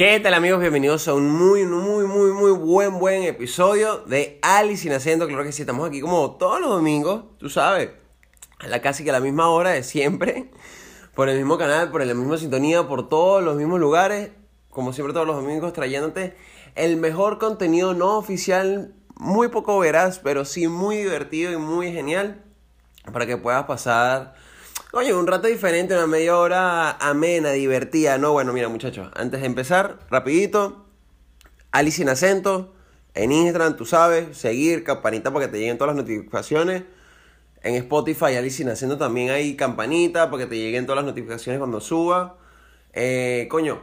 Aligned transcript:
¿Qué 0.00 0.18
tal 0.18 0.32
amigos? 0.32 0.60
Bienvenidos 0.60 1.06
a 1.08 1.12
un 1.12 1.28
muy, 1.28 1.66
muy, 1.66 2.06
muy, 2.06 2.32
muy 2.32 2.52
buen, 2.52 2.98
buen 2.98 3.22
episodio 3.24 3.98
de 4.06 4.38
Alice 4.40 4.84
sin 4.84 4.92
acento. 4.92 5.26
Claro 5.26 5.44
que 5.44 5.52
sí, 5.52 5.60
estamos 5.60 5.86
aquí 5.86 6.00
como 6.00 6.36
todos 6.38 6.58
los 6.58 6.70
domingos, 6.70 7.24
tú 7.36 7.50
sabes, 7.50 7.90
a 8.60 8.68
la 8.68 8.80
casi 8.80 9.04
que 9.04 9.10
a 9.10 9.12
la 9.12 9.20
misma 9.20 9.50
hora 9.50 9.72
de 9.72 9.82
siempre, 9.82 10.50
por 11.14 11.28
el 11.28 11.36
mismo 11.36 11.58
canal, 11.58 11.90
por 11.90 12.02
la 12.02 12.14
misma 12.14 12.38
sintonía, 12.38 12.88
por 12.88 13.10
todos 13.10 13.44
los 13.44 13.56
mismos 13.56 13.78
lugares, 13.78 14.30
como 14.70 14.94
siempre 14.94 15.12
todos 15.12 15.26
los 15.26 15.36
domingos, 15.36 15.74
trayéndote 15.74 16.34
el 16.76 16.96
mejor 16.96 17.38
contenido 17.38 17.92
no 17.92 18.16
oficial, 18.16 18.94
muy 19.16 19.48
poco 19.48 19.78
veraz, 19.78 20.18
pero 20.18 20.46
sí 20.46 20.66
muy 20.66 20.96
divertido 20.96 21.52
y 21.52 21.58
muy 21.58 21.92
genial, 21.92 22.42
para 23.12 23.26
que 23.26 23.36
puedas 23.36 23.66
pasar 23.66 24.32
Oye, 24.92 25.14
un 25.14 25.28
rato 25.28 25.46
diferente, 25.46 25.94
una 25.94 26.08
media 26.08 26.36
hora 26.36 26.90
amena, 26.90 27.52
divertida, 27.52 28.18
¿no? 28.18 28.32
Bueno, 28.32 28.52
mira 28.52 28.68
muchachos, 28.68 29.08
antes 29.14 29.38
de 29.40 29.46
empezar, 29.46 30.00
rapidito, 30.10 30.84
Alice 31.70 31.98
sin 31.98 32.08
acento, 32.08 32.74
en 33.14 33.30
Instagram, 33.30 33.76
tú 33.76 33.86
sabes, 33.86 34.36
seguir, 34.36 34.82
campanita 34.82 35.32
para 35.32 35.46
que 35.46 35.52
te 35.52 35.58
lleguen 35.60 35.78
todas 35.78 35.94
las 35.94 36.04
notificaciones. 36.04 36.82
En 37.62 37.76
Spotify, 37.76 38.34
Alice 38.36 38.56
sin 38.56 38.68
acento 38.68 38.98
también 38.98 39.30
hay 39.30 39.54
campanita 39.54 40.28
para 40.28 40.42
que 40.42 40.50
te 40.50 40.56
lleguen 40.56 40.86
todas 40.86 41.04
las 41.04 41.14
notificaciones 41.14 41.60
cuando 41.60 41.80
suba. 41.80 42.38
Eh, 42.92 43.46
coño, 43.48 43.82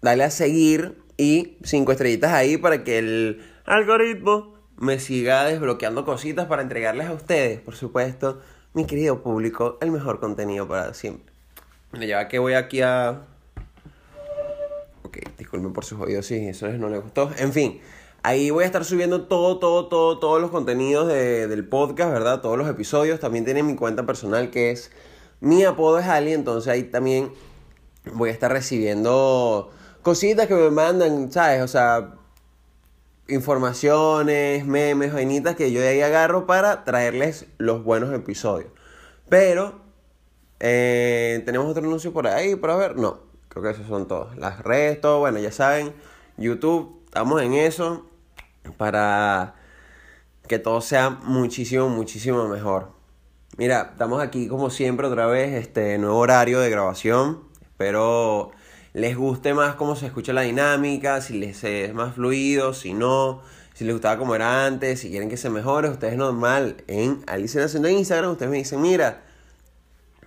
dale 0.00 0.24
a 0.24 0.30
seguir 0.30 1.02
y 1.18 1.58
cinco 1.64 1.92
estrellitas 1.92 2.32
ahí 2.32 2.56
para 2.56 2.82
que 2.82 2.96
el 2.96 3.42
algoritmo 3.66 4.54
me 4.78 5.00
siga 5.00 5.44
desbloqueando 5.44 6.06
cositas 6.06 6.46
para 6.46 6.62
entregarles 6.62 7.08
a 7.08 7.12
ustedes, 7.12 7.60
por 7.60 7.76
supuesto 7.76 8.40
mi 8.74 8.86
querido 8.86 9.22
público, 9.22 9.78
el 9.80 9.90
mejor 9.90 10.20
contenido 10.20 10.68
para 10.68 10.94
siempre. 10.94 11.32
Mira, 11.92 12.06
ya 12.06 12.28
que 12.28 12.38
voy 12.38 12.54
aquí 12.54 12.82
a... 12.82 13.22
Ok, 15.02 15.18
disculpen 15.38 15.72
por 15.72 15.84
sus 15.84 15.98
oídos 16.00 16.26
si 16.26 16.36
eso 16.48 16.68
no 16.68 16.88
les 16.88 17.02
gustó. 17.02 17.30
En 17.38 17.52
fin, 17.52 17.80
ahí 18.22 18.50
voy 18.50 18.64
a 18.64 18.66
estar 18.66 18.84
subiendo 18.84 19.22
todo, 19.22 19.58
todo, 19.58 19.88
todo, 19.88 20.18
todos 20.18 20.40
los 20.40 20.50
contenidos 20.50 21.08
del 21.08 21.66
podcast, 21.66 22.12
¿verdad? 22.12 22.40
Todos 22.42 22.58
los 22.58 22.68
episodios. 22.68 23.20
También 23.20 23.44
tiene 23.44 23.62
mi 23.62 23.74
cuenta 23.74 24.04
personal 24.04 24.50
que 24.50 24.70
es... 24.70 24.90
Mi 25.40 25.64
apodo 25.64 26.00
es 26.00 26.06
Ali, 26.06 26.32
entonces 26.32 26.70
ahí 26.70 26.82
también 26.82 27.32
voy 28.12 28.30
a 28.30 28.32
estar 28.32 28.50
recibiendo 28.50 29.70
cositas 30.02 30.46
que 30.46 30.54
me 30.54 30.70
mandan, 30.70 31.30
¿sabes? 31.30 31.62
O 31.62 31.68
sea, 31.68 32.17
informaciones, 33.28 34.64
memes, 34.66 35.12
vainitas 35.12 35.54
que 35.54 35.70
yo 35.70 35.80
de 35.80 35.88
ahí 35.88 36.00
agarro 36.00 36.46
para 36.46 36.84
traerles 36.84 37.46
los 37.58 37.84
buenos 37.84 38.12
episodios. 38.14 38.70
Pero, 39.28 39.80
eh, 40.60 41.42
¿tenemos 41.44 41.68
otro 41.68 41.84
anuncio 41.84 42.12
por 42.12 42.26
ahí 42.26 42.56
para 42.56 42.76
ver? 42.76 42.96
No, 42.96 43.20
creo 43.48 43.62
que 43.62 43.70
esos 43.70 43.86
son 43.86 44.08
todos. 44.08 44.36
Las 44.36 44.60
redes, 44.60 45.00
todo, 45.00 45.20
bueno, 45.20 45.38
ya 45.38 45.52
saben, 45.52 45.92
YouTube, 46.38 47.02
estamos 47.04 47.42
en 47.42 47.52
eso 47.52 48.06
para 48.78 49.54
que 50.46 50.58
todo 50.58 50.80
sea 50.80 51.10
muchísimo, 51.10 51.88
muchísimo 51.88 52.48
mejor. 52.48 52.92
Mira, 53.58 53.90
estamos 53.92 54.22
aquí 54.22 54.48
como 54.48 54.70
siempre 54.70 55.06
otra 55.06 55.26
vez, 55.26 55.52
este 55.54 55.98
nuevo 55.98 56.18
horario 56.18 56.60
de 56.60 56.70
grabación. 56.70 57.44
Espero 57.62 58.52
les 58.98 59.16
guste 59.16 59.54
más 59.54 59.76
cómo 59.76 59.94
se 59.94 60.06
escucha 60.06 60.32
la 60.32 60.40
dinámica, 60.42 61.20
si 61.20 61.38
les 61.38 61.62
es 61.62 61.94
más 61.94 62.14
fluido, 62.14 62.74
si 62.74 62.94
no, 62.94 63.42
si 63.72 63.84
les 63.84 63.94
gustaba 63.94 64.18
como 64.18 64.34
era 64.34 64.66
antes, 64.66 64.98
si 65.00 65.08
quieren 65.08 65.28
que 65.28 65.36
se 65.36 65.50
mejore, 65.50 65.88
ustedes 65.88 66.16
normal 66.16 66.82
en 66.88 67.22
Alicia 67.28 67.64
Haciendo 67.64 67.88
Instagram, 67.88 68.32
ustedes 68.32 68.50
me 68.50 68.58
dicen, 68.58 68.82
mira, 68.82 69.22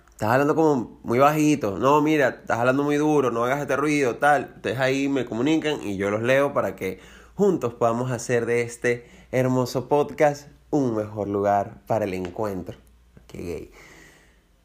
estás 0.08 0.30
hablando 0.30 0.54
como 0.54 0.98
muy 1.02 1.18
bajito, 1.18 1.78
no, 1.78 2.00
mira, 2.00 2.28
estás 2.28 2.60
hablando 2.60 2.82
muy 2.82 2.96
duro, 2.96 3.30
no 3.30 3.44
hagas 3.44 3.60
este 3.60 3.76
ruido, 3.76 4.16
tal. 4.16 4.52
Ustedes 4.56 4.78
ahí 4.78 5.06
me 5.06 5.26
comunican 5.26 5.82
y 5.82 5.98
yo 5.98 6.10
los 6.10 6.22
leo 6.22 6.54
para 6.54 6.74
que 6.74 6.98
juntos 7.34 7.74
podamos 7.74 8.10
hacer 8.10 8.46
de 8.46 8.62
este 8.62 9.06
hermoso 9.32 9.86
podcast 9.86 10.48
un 10.70 10.96
mejor 10.96 11.28
lugar 11.28 11.82
para 11.86 12.06
el 12.06 12.14
encuentro. 12.14 12.78
Qué 13.26 13.38
gay. 13.38 13.70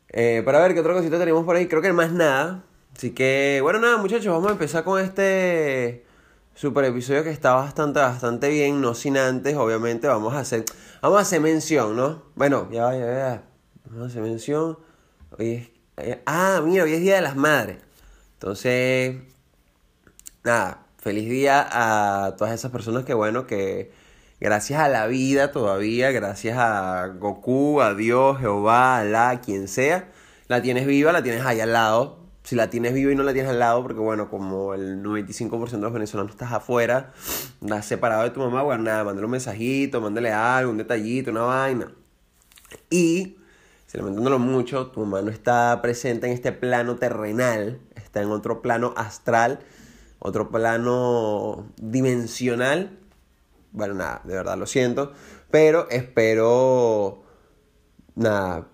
Eh, 0.09 0.41
para 0.45 0.59
ver 0.59 0.73
qué 0.73 0.79
otra 0.79 0.93
cosita 0.93 1.19
tenemos 1.19 1.43
por 1.43 1.57
ahí, 1.57 1.67
creo 1.67 1.81
que 1.81 1.91
más 1.91 2.13
nada. 2.13 2.63
Así 2.97 3.11
que, 3.11 3.59
bueno, 3.61 3.77
nada, 3.77 3.97
muchachos, 3.97 4.25
vamos 4.25 4.47
a 4.49 4.53
empezar 4.53 4.83
con 4.83 4.99
este 4.99 6.03
super 6.55 6.83
episodio 6.83 7.23
que 7.23 7.29
está 7.29 7.53
bastante, 7.53 7.99
bastante 7.99 8.49
bien, 8.49 8.81
no 8.81 8.95
sin 8.95 9.17
antes, 9.17 9.55
obviamente, 9.55 10.07
vamos 10.07 10.33
a 10.33 10.39
hacer, 10.39 10.65
vamos 10.99 11.19
a 11.19 11.21
hacer 11.21 11.39
mención, 11.39 11.95
¿no? 11.95 12.23
Bueno, 12.33 12.67
ya 12.71 12.85
va, 12.85 12.97
ya 12.97 13.05
va, 13.05 13.43
vamos 13.85 14.01
a 14.01 14.05
hacer 14.07 14.23
mención. 14.23 14.79
Hoy 15.37 15.69
es, 15.95 16.17
ah, 16.25 16.59
mira, 16.65 16.85
hoy 16.85 16.93
es 16.93 17.01
Día 17.01 17.17
de 17.17 17.21
las 17.21 17.35
Madres. 17.35 17.77
Entonces, 18.33 19.17
nada, 20.43 20.87
feliz 20.97 21.29
día 21.29 21.67
a 21.69 22.35
todas 22.35 22.55
esas 22.55 22.71
personas 22.71 23.05
que, 23.05 23.13
bueno, 23.13 23.45
que 23.45 23.91
gracias 24.39 24.79
a 24.79 24.89
la 24.89 25.05
vida 25.05 25.51
todavía, 25.51 26.09
gracias 26.09 26.57
a 26.57 27.09
Goku, 27.09 27.79
a 27.79 27.93
Dios, 27.93 28.39
Jehová, 28.39 28.97
Alá, 28.97 29.39
quien 29.39 29.67
sea, 29.67 30.11
la 30.47 30.63
tienes 30.63 30.87
viva, 30.87 31.11
la 31.11 31.21
tienes 31.21 31.45
ahí 31.45 31.59
al 31.59 31.73
lado 31.73 32.26
si 32.47 32.55
la 32.55 32.69
tienes 32.69 32.93
viva 32.93 33.11
y 33.11 33.15
no 33.15 33.23
la 33.23 33.33
tienes 33.33 33.51
al 33.51 33.59
lado, 33.59 33.83
porque 33.83 33.99
bueno, 33.99 34.29
como 34.29 34.73
el 34.73 35.03
95% 35.03 35.69
de 35.69 35.77
los 35.79 35.91
venezolanos 35.91 36.31
estás 36.31 36.53
afuera, 36.53 37.11
estás 37.61 37.85
separado 37.85 38.23
de 38.23 38.29
tu 38.29 38.39
mamá, 38.39 38.63
bueno, 38.63 38.83
nada, 38.83 39.03
mándale 39.03 39.25
un 39.25 39.31
mensajito, 39.31 39.99
mándale 39.99 40.31
algo, 40.31 40.71
un 40.71 40.77
detallito, 40.77 41.29
una 41.31 41.41
vaina. 41.41 41.91
Y, 42.89 43.35
si 43.85 43.97
lamentándolo 43.97 44.39
mucho, 44.39 44.87
tu 44.87 45.01
mamá 45.01 45.21
no 45.23 45.29
está 45.29 45.77
presente 45.81 46.27
en 46.27 46.31
este 46.31 46.53
plano 46.53 46.95
terrenal, 46.95 47.81
está 47.95 48.21
en 48.21 48.31
otro 48.31 48.61
plano 48.61 48.93
astral, 48.95 49.59
otro 50.19 50.49
plano 50.49 51.67
dimensional. 51.75 52.97
Bueno, 53.73 53.93
nada, 53.93 54.21
de 54.23 54.35
verdad 54.35 54.57
lo 54.57 54.67
siento, 54.67 55.11
pero 55.51 55.89
espero, 55.89 57.23
nada, 58.15 58.69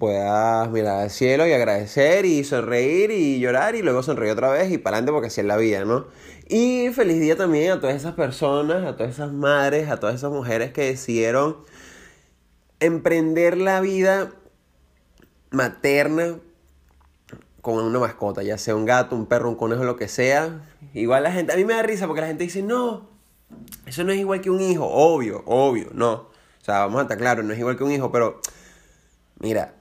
puedas 0.00 0.70
mirar 0.70 1.02
al 1.02 1.10
cielo 1.10 1.46
y 1.46 1.52
agradecer 1.52 2.24
y 2.24 2.42
sonreír 2.42 3.10
y 3.10 3.38
llorar 3.38 3.74
y 3.74 3.82
luego 3.82 4.02
sonreír 4.02 4.32
otra 4.32 4.50
vez 4.50 4.72
y 4.72 4.78
para 4.78 4.96
adelante 4.96 5.12
porque 5.12 5.26
así 5.26 5.42
es 5.42 5.46
la 5.46 5.58
vida, 5.58 5.84
¿no? 5.84 6.06
Y 6.48 6.88
feliz 6.94 7.20
día 7.20 7.36
también 7.36 7.70
a 7.70 7.80
todas 7.80 7.94
esas 7.94 8.14
personas, 8.14 8.86
a 8.86 8.96
todas 8.96 9.12
esas 9.12 9.30
madres, 9.30 9.90
a 9.90 10.00
todas 10.00 10.16
esas 10.16 10.32
mujeres 10.32 10.72
que 10.72 10.86
decidieron 10.86 11.58
emprender 12.80 13.58
la 13.58 13.82
vida 13.82 14.32
materna 15.50 16.38
con 17.60 17.84
una 17.84 17.98
mascota, 17.98 18.42
ya 18.42 18.56
sea 18.56 18.74
un 18.74 18.86
gato, 18.86 19.14
un 19.14 19.26
perro, 19.26 19.50
un 19.50 19.56
conejo, 19.56 19.84
lo 19.84 19.96
que 19.96 20.08
sea. 20.08 20.62
Igual 20.94 21.24
la 21.24 21.32
gente, 21.32 21.52
a 21.52 21.56
mí 21.56 21.66
me 21.66 21.74
da 21.74 21.82
risa 21.82 22.06
porque 22.06 22.22
la 22.22 22.28
gente 22.28 22.44
dice, 22.44 22.62
no, 22.62 23.10
eso 23.84 24.02
no 24.02 24.12
es 24.12 24.18
igual 24.18 24.40
que 24.40 24.48
un 24.48 24.62
hijo, 24.62 24.86
obvio, 24.86 25.42
obvio, 25.44 25.88
no. 25.92 26.12
O 26.12 26.64
sea, 26.64 26.80
vamos 26.80 27.00
a 27.00 27.02
estar 27.02 27.18
claros, 27.18 27.44
no 27.44 27.52
es 27.52 27.58
igual 27.58 27.76
que 27.76 27.84
un 27.84 27.92
hijo, 27.92 28.10
pero 28.10 28.40
mira, 29.40 29.74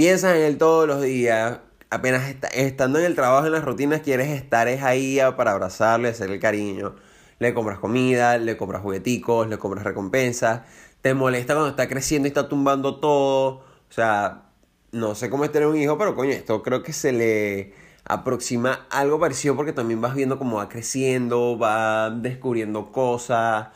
piensas 0.00 0.34
en 0.34 0.44
él 0.44 0.56
todos 0.56 0.88
los 0.88 1.02
días, 1.02 1.58
apenas 1.90 2.34
estando 2.54 2.98
en 2.98 3.04
el 3.04 3.14
trabajo, 3.14 3.44
en 3.44 3.52
las 3.52 3.62
rutinas, 3.62 4.00
quieres 4.00 4.28
estar 4.30 4.66
es 4.66 4.82
ahí 4.82 5.18
para 5.36 5.52
abrazarle, 5.52 6.08
hacerle 6.08 6.38
cariño. 6.38 6.96
Le 7.38 7.52
compras 7.52 7.80
comida, 7.80 8.38
le 8.38 8.56
compras 8.56 8.80
jugueticos, 8.80 9.46
le 9.46 9.58
compras 9.58 9.84
recompensas. 9.84 10.62
Te 11.02 11.12
molesta 11.12 11.52
cuando 11.52 11.68
está 11.68 11.86
creciendo 11.86 12.26
y 12.26 12.30
está 12.30 12.48
tumbando 12.48 12.98
todo. 12.98 13.46
O 13.56 13.62
sea, 13.90 14.44
no 14.90 15.14
sé 15.14 15.28
cómo 15.28 15.44
es 15.44 15.52
tener 15.52 15.68
un 15.68 15.76
hijo, 15.76 15.98
pero 15.98 16.16
coño, 16.16 16.30
esto 16.30 16.62
creo 16.62 16.82
que 16.82 16.94
se 16.94 17.12
le 17.12 17.74
aproxima 18.04 18.86
algo 18.88 19.20
parecido 19.20 19.54
porque 19.54 19.74
también 19.74 20.00
vas 20.00 20.14
viendo 20.14 20.38
cómo 20.38 20.56
va 20.56 20.70
creciendo, 20.70 21.58
va 21.58 22.08
descubriendo 22.08 22.90
cosas, 22.90 23.68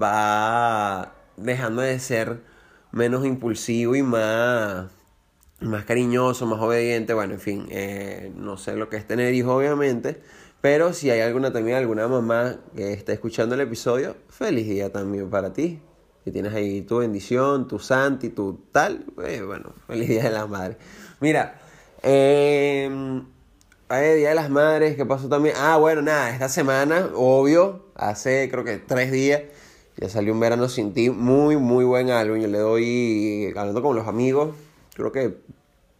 va 0.00 1.12
dejando 1.36 1.82
de 1.82 1.98
ser 1.98 2.40
menos 2.92 3.26
impulsivo 3.26 3.96
y 3.96 4.04
más 4.04 5.01
más 5.62 5.84
cariñoso, 5.84 6.46
más 6.46 6.60
obediente, 6.60 7.14
bueno, 7.14 7.34
en 7.34 7.40
fin, 7.40 7.66
eh, 7.70 8.32
no 8.36 8.56
sé 8.56 8.76
lo 8.76 8.88
que 8.88 8.96
es 8.96 9.06
tener 9.06 9.34
hijos, 9.34 9.52
obviamente, 9.52 10.20
pero 10.60 10.92
si 10.92 11.10
hay 11.10 11.20
alguna 11.20 11.52
también, 11.52 11.76
alguna 11.76 12.08
mamá 12.08 12.56
que 12.76 12.92
está 12.92 13.12
escuchando 13.12 13.54
el 13.54 13.60
episodio, 13.62 14.16
feliz 14.28 14.68
día 14.68 14.92
también 14.92 15.28
para 15.30 15.52
ti. 15.52 15.80
Si 16.24 16.30
tienes 16.30 16.54
ahí 16.54 16.82
tu 16.82 16.98
bendición, 16.98 17.66
tu 17.66 17.80
santi, 17.80 18.28
tu 18.28 18.60
tal, 18.70 19.04
pues 19.14 19.44
bueno, 19.44 19.72
feliz 19.88 20.08
día 20.08 20.22
de 20.22 20.30
las 20.30 20.48
madres. 20.48 20.76
Mira, 21.20 21.60
eh, 22.02 22.88
Día 24.00 24.30
de 24.30 24.34
las 24.34 24.48
Madres, 24.48 24.96
¿qué 24.96 25.04
pasó 25.04 25.28
también? 25.28 25.54
Ah, 25.58 25.76
bueno, 25.76 26.00
nada, 26.00 26.30
esta 26.30 26.48
semana, 26.48 27.10
obvio, 27.14 27.84
hace 27.94 28.48
creo 28.50 28.64
que 28.64 28.78
tres 28.78 29.12
días, 29.12 29.42
ya 29.98 30.08
salió 30.08 30.32
un 30.32 30.40
verano 30.40 30.70
sin 30.70 30.94
ti, 30.94 31.10
muy, 31.10 31.58
muy 31.58 31.84
buen 31.84 32.08
álbum. 32.08 32.38
Yo 32.40 32.48
le 32.48 32.58
doy, 32.58 33.52
hablando 33.54 33.82
con 33.82 33.94
los 33.94 34.08
amigos, 34.08 34.54
creo 34.94 35.12
que, 35.12 35.38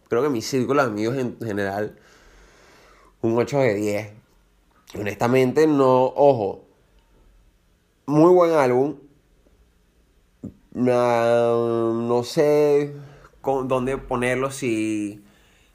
creo 0.07 0.23
que 0.23 0.29
mi 0.29 0.41
círculo 0.41 0.81
de 0.83 0.89
amigos 0.89 1.17
en 1.17 1.37
general, 1.39 1.97
un 3.21 3.37
8 3.37 3.59
de 3.59 3.73
10. 3.75 4.13
Honestamente, 4.99 5.67
no, 5.67 6.05
ojo, 6.05 6.65
muy 8.05 8.33
buen 8.33 8.51
álbum. 8.51 8.97
No, 10.71 11.93
no 11.93 12.23
sé 12.23 12.95
con, 13.41 13.67
dónde 13.67 13.97
ponerlo, 13.97 14.49
si, 14.49 15.23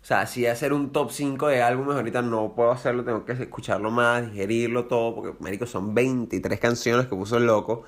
sea, 0.08 0.26
si 0.26 0.46
hacer 0.46 0.72
un 0.72 0.90
top 0.90 1.10
5 1.10 1.48
de 1.48 1.62
álbumes, 1.62 1.96
ahorita 1.96 2.22
no 2.22 2.54
puedo 2.54 2.70
hacerlo, 2.70 3.04
tengo 3.04 3.26
que 3.26 3.32
escucharlo 3.32 3.90
más, 3.90 4.32
digerirlo 4.32 4.86
todo, 4.86 5.14
porque, 5.14 5.34
marico, 5.38 5.66
son 5.66 5.94
23 5.94 6.58
canciones 6.58 7.06
que 7.06 7.14
puso 7.14 7.36
el 7.36 7.44
loco. 7.44 7.84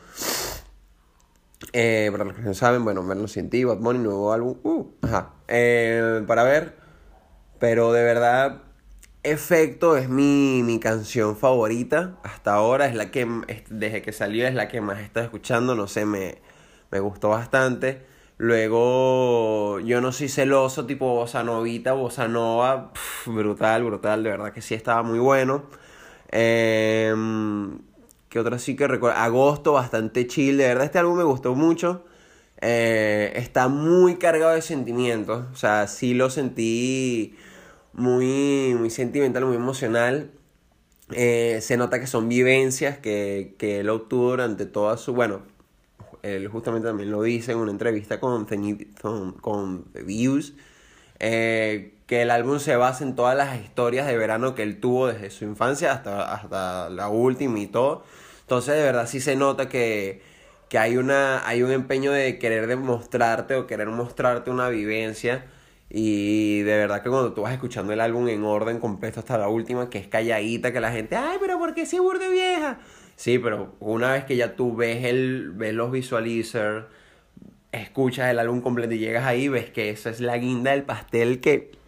Eh, 1.73 2.09
para 2.11 2.25
los 2.25 2.35
que 2.35 2.43
no 2.43 2.55
saben, 2.55 2.85
bueno, 2.85 3.07
Vernos 3.07 3.33
Sin 3.33 3.49
Ti, 3.49 3.65
Bad 3.65 3.79
Bunny, 3.79 4.01
nuevo 4.01 4.33
álbum, 4.33 4.57
uh, 4.65 4.93
ajá, 5.03 5.35
eh, 5.47 6.23
para 6.27 6.43
ver, 6.43 6.75
pero 7.61 7.93
de 7.93 8.03
verdad, 8.03 8.63
Efecto 9.23 9.97
es 9.97 10.09
mi, 10.09 10.63
mi 10.65 10.81
canción 10.81 11.37
favorita 11.37 12.19
hasta 12.25 12.55
ahora, 12.55 12.87
es 12.87 12.95
la 12.95 13.11
que, 13.11 13.29
desde 13.71 14.03
que 14.03 14.13
salió, 14.13 14.49
es 14.49 14.55
la 14.55 14.67
que 14.69 14.81
más 14.81 14.99
he 14.99 15.05
estado 15.05 15.25
escuchando, 15.25 15.75
no 15.77 15.87
sé, 15.87 16.07
me, 16.07 16.39
me 16.91 17.01
gustó 17.01 17.29
bastante. 17.29 18.07
Luego, 18.39 19.81
yo 19.81 20.01
no 20.01 20.13
soy 20.13 20.29
celoso, 20.29 20.87
tipo 20.87 21.15
bossa 21.15 21.45
novita, 21.45 21.93
bossa 21.93 22.27
nova, 22.27 22.93
brutal, 23.27 23.85
brutal, 23.85 24.23
de 24.25 24.31
verdad 24.31 24.53
que 24.53 24.63
sí 24.63 24.75
estaba 24.75 25.03
muy 25.03 25.19
bueno. 25.19 25.65
Eh, 26.33 27.15
¿Qué 28.31 28.39
otra 28.39 28.59
sí 28.59 28.77
que 28.77 28.89
recuerdo? 28.89 29.19
Agosto, 29.19 29.73
bastante 29.73 30.27
chill, 30.29 30.57
de 30.57 30.69
verdad 30.69 30.85
este 30.85 31.01
álbum 31.01 31.19
me 31.19 31.25
gustó 31.25 31.55
mucho. 31.57 32.05
Eh, 32.61 33.33
está 33.37 33.69
muy 33.69 34.17
cargado 34.17 34.55
de 34.55 34.63
sentimientos, 34.63 35.47
o 35.53 35.57
sea, 35.57 35.87
sí 35.89 36.15
lo 36.15 36.31
sentí 36.31 37.35
muy, 37.93 38.75
muy 38.79 38.91
sentimental, 38.91 39.47
muy 39.47 39.57
emocional. 39.57 40.31
Eh, 41.13 41.59
se 41.61 41.77
nota 41.77 42.01
que 42.01 42.07
son 42.07 42.29
vivencias 42.29 42.99
que, 42.99 43.57
que 43.59 43.81
él 43.81 43.91
obtuvo 43.91 44.31
durante 44.31 44.65
toda 44.67 44.97
su, 44.97 45.13
bueno, 45.13 45.43
él 46.23 46.49
justamente 46.49 46.89
también 46.89 47.11
lo 47.11 47.23
dice 47.23 47.53
en 47.53 47.59
una 47.59 47.73
entrevista 47.73 48.21
con, 48.21 48.47
con, 49.41 49.85
Views, 50.05 50.55
eh, 51.19 51.95
que 52.11 52.23
el 52.23 52.33
álbum 52.33 52.59
se 52.59 52.75
basa 52.75 53.05
en 53.05 53.15
todas 53.15 53.37
las 53.37 53.57
historias 53.61 54.05
de 54.05 54.17
verano 54.17 54.57
que 54.57 54.65
él 54.65 54.81
tuvo 54.81 55.07
desde 55.07 55.31
su 55.31 55.45
infancia 55.45 55.93
hasta, 55.93 56.35
hasta 56.35 56.91
la 56.91 57.09
última 57.09 57.61
y 57.61 57.69
todo. 57.69 58.03
Entonces 58.41 58.75
de 58.75 58.83
verdad 58.83 59.07
sí 59.07 59.21
se 59.21 59.37
nota 59.37 59.69
que, 59.69 60.21
que 60.69 60.77
hay, 60.79 60.97
una, 60.97 61.47
hay 61.47 61.63
un 61.63 61.71
empeño 61.71 62.11
de 62.11 62.37
querer 62.41 62.67
demostrarte 62.67 63.55
o 63.55 63.69
querer 63.69 63.87
mostrarte 63.91 64.51
una 64.51 64.69
vivencia. 64.71 65.45
Y 65.89 66.63
de 66.63 66.79
verdad 66.79 67.01
que 67.01 67.11
cuando 67.11 67.33
tú 67.33 67.43
vas 67.43 67.53
escuchando 67.53 67.93
el 67.93 68.01
álbum 68.01 68.27
en 68.27 68.43
orden 68.43 68.81
completo 68.81 69.21
hasta 69.21 69.39
la 69.39 69.47
última, 69.47 69.89
que 69.89 69.99
es 69.99 70.09
calladita, 70.09 70.73
que 70.73 70.81
la 70.81 70.91
gente, 70.91 71.15
ay, 71.15 71.39
pero 71.41 71.61
¿por 71.61 71.75
qué 71.75 71.87
se 71.87 72.01
burde 72.01 72.29
vieja? 72.29 72.81
Sí, 73.15 73.39
pero 73.39 73.77
una 73.79 74.15
vez 74.15 74.25
que 74.25 74.35
ya 74.35 74.57
tú 74.57 74.75
ves, 74.75 75.05
el, 75.05 75.53
ves 75.53 75.75
los 75.75 75.93
visualizers, 75.93 76.87
escuchas 77.71 78.33
el 78.33 78.41
álbum 78.41 78.63
completo 78.63 78.95
y 78.95 78.99
llegas 78.99 79.27
ahí, 79.27 79.47
ves 79.47 79.71
que 79.71 79.91
esa 79.91 80.11
es 80.11 80.19
la 80.19 80.37
guinda 80.39 80.73
del 80.73 80.83
pastel 80.83 81.41
que... 81.41 81.79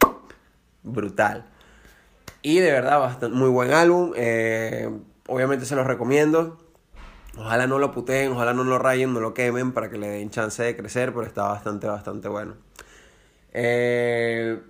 brutal. 0.82 1.46
Y 2.42 2.58
de 2.58 2.72
verdad, 2.72 2.98
bastante, 2.98 3.36
muy 3.36 3.48
buen 3.50 3.72
álbum. 3.72 4.12
Eh, 4.16 4.90
obviamente 5.26 5.64
se 5.66 5.76
los 5.76 5.86
recomiendo. 5.86 6.58
Ojalá 7.36 7.66
no 7.66 7.78
lo 7.78 7.92
puteen, 7.92 8.32
ojalá 8.32 8.52
no 8.52 8.64
lo 8.64 8.78
rayen, 8.78 9.14
no 9.14 9.20
lo 9.20 9.32
quemen 9.32 9.72
para 9.72 9.88
que 9.90 9.96
le 9.98 10.08
den 10.08 10.30
chance 10.30 10.62
de 10.62 10.76
crecer, 10.76 11.14
pero 11.14 11.26
está 11.26 11.44
bastante, 11.44 11.86
bastante 11.86 12.28
bueno. 12.28 12.56
Eh, 13.54 14.60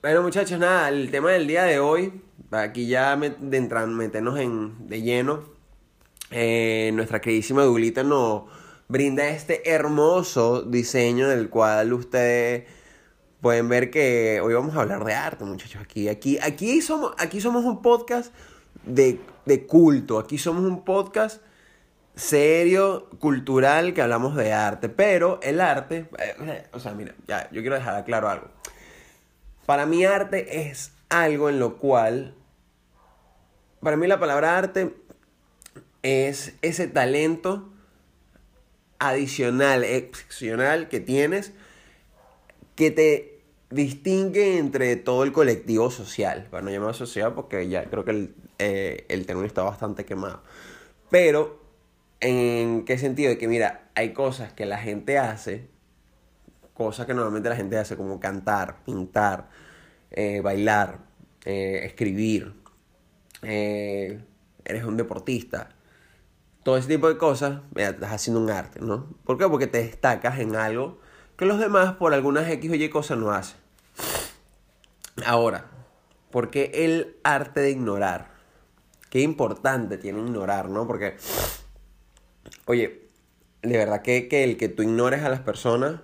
bueno 0.00 0.22
muchachos, 0.22 0.58
nada, 0.58 0.88
el 0.88 1.10
tema 1.10 1.30
del 1.32 1.46
día 1.46 1.64
de 1.64 1.78
hoy, 1.78 2.22
aquí 2.52 2.86
ya 2.86 3.16
de 3.16 3.56
entrar, 3.56 3.86
meternos 3.86 4.38
en, 4.38 4.88
de 4.88 5.02
lleno 5.02 5.60
eh, 6.30 6.92
nuestra 6.94 7.20
queridísima 7.20 7.64
Dulita 7.64 8.04
nos 8.04 8.44
brinda 8.86 9.28
este 9.28 9.68
hermoso 9.68 10.62
diseño 10.62 11.28
del 11.28 11.48
cual 11.50 11.92
ustedes 11.92 12.68
pueden 13.40 13.68
ver 13.68 13.90
que 13.90 14.40
hoy 14.42 14.54
vamos 14.54 14.76
a 14.76 14.80
hablar 14.80 15.04
de 15.04 15.14
arte, 15.14 15.44
muchachos. 15.44 15.80
Aquí, 15.82 16.08
aquí, 16.08 16.38
aquí 16.42 16.82
somos, 16.82 17.14
aquí 17.18 17.40
somos 17.40 17.64
un 17.64 17.82
podcast 17.82 18.32
de, 18.84 19.20
de 19.46 19.66
culto. 19.66 20.18
Aquí 20.18 20.38
somos 20.38 20.64
un 20.64 20.84
podcast 20.84 21.42
serio, 22.14 23.08
cultural, 23.18 23.94
que 23.94 24.02
hablamos 24.02 24.36
de 24.36 24.52
arte. 24.52 24.88
Pero 24.88 25.40
el 25.42 25.60
arte, 25.60 26.08
eh, 26.18 26.66
o 26.72 26.80
sea, 26.80 26.92
mira, 26.92 27.14
ya, 27.26 27.48
yo 27.50 27.62
quiero 27.62 27.76
dejar 27.76 28.04
claro 28.04 28.28
algo. 28.28 28.48
Para 29.64 29.86
mí 29.86 30.04
arte 30.04 30.68
es 30.68 30.92
algo 31.08 31.48
en 31.48 31.58
lo 31.58 31.78
cual, 31.78 32.34
para 33.80 33.96
mí 33.96 34.06
la 34.06 34.20
palabra 34.20 34.58
arte 34.58 34.94
es 36.02 36.54
ese 36.60 36.88
talento 36.88 37.72
adicional, 38.98 39.84
excepcional 39.84 40.88
que 40.88 41.00
tienes 41.00 41.52
que 42.80 42.90
te 42.90 43.29
distingue 43.70 44.58
entre 44.58 44.96
todo 44.96 45.24
el 45.24 45.32
colectivo 45.32 45.90
social. 45.90 46.48
Para 46.50 46.62
no 46.62 46.70
llamar 46.70 46.94
sociedad 46.94 47.34
porque 47.34 47.68
ya 47.68 47.84
creo 47.84 48.04
que 48.04 48.10
el, 48.10 48.34
eh, 48.58 49.06
el 49.08 49.26
término 49.26 49.46
está 49.46 49.62
bastante 49.62 50.04
quemado. 50.04 50.42
Pero, 51.08 51.60
¿en 52.20 52.84
qué 52.84 52.98
sentido? 52.98 53.30
De 53.30 53.38
que, 53.38 53.48
mira, 53.48 53.90
hay 53.94 54.12
cosas 54.12 54.52
que 54.52 54.66
la 54.66 54.78
gente 54.78 55.18
hace, 55.18 55.68
cosas 56.74 57.06
que 57.06 57.14
normalmente 57.14 57.48
la 57.48 57.56
gente 57.56 57.78
hace, 57.78 57.96
como 57.96 58.20
cantar, 58.20 58.84
pintar, 58.84 59.48
eh, 60.10 60.40
bailar, 60.40 60.98
eh, 61.44 61.82
escribir. 61.84 62.54
eres 63.42 64.84
un 64.84 64.96
deportista, 64.96 65.70
todo 66.62 66.76
ese 66.76 66.88
tipo 66.88 67.08
de 67.08 67.16
cosas, 67.16 67.62
estás 67.74 68.12
haciendo 68.12 68.40
un 68.40 68.50
arte, 68.50 68.80
¿no? 68.80 69.08
¿Por 69.24 69.38
qué? 69.38 69.48
Porque 69.48 69.66
te 69.66 69.78
destacas 69.78 70.38
en 70.38 70.56
algo 70.56 71.00
que 71.40 71.46
los 71.46 71.58
demás 71.58 71.94
por 71.94 72.12
algunas 72.12 72.46
X 72.50 72.70
o 72.70 72.74
Y 72.74 72.90
cosas 72.90 73.16
no 73.16 73.30
hacen. 73.30 73.56
Ahora, 75.24 75.64
¿por 76.30 76.50
qué 76.50 76.70
el 76.74 77.16
arte 77.24 77.60
de 77.60 77.70
ignorar? 77.70 78.30
Qué 79.08 79.20
importante 79.20 79.96
tiene 79.96 80.20
ignorar, 80.20 80.68
¿no? 80.68 80.86
Porque, 80.86 81.16
oye, 82.66 83.08
de 83.62 83.78
verdad 83.78 84.02
que, 84.02 84.28
el 84.44 84.58
que 84.58 84.68
tú 84.68 84.82
ignores 84.82 85.22
a 85.22 85.30
las 85.30 85.40
personas 85.40 86.02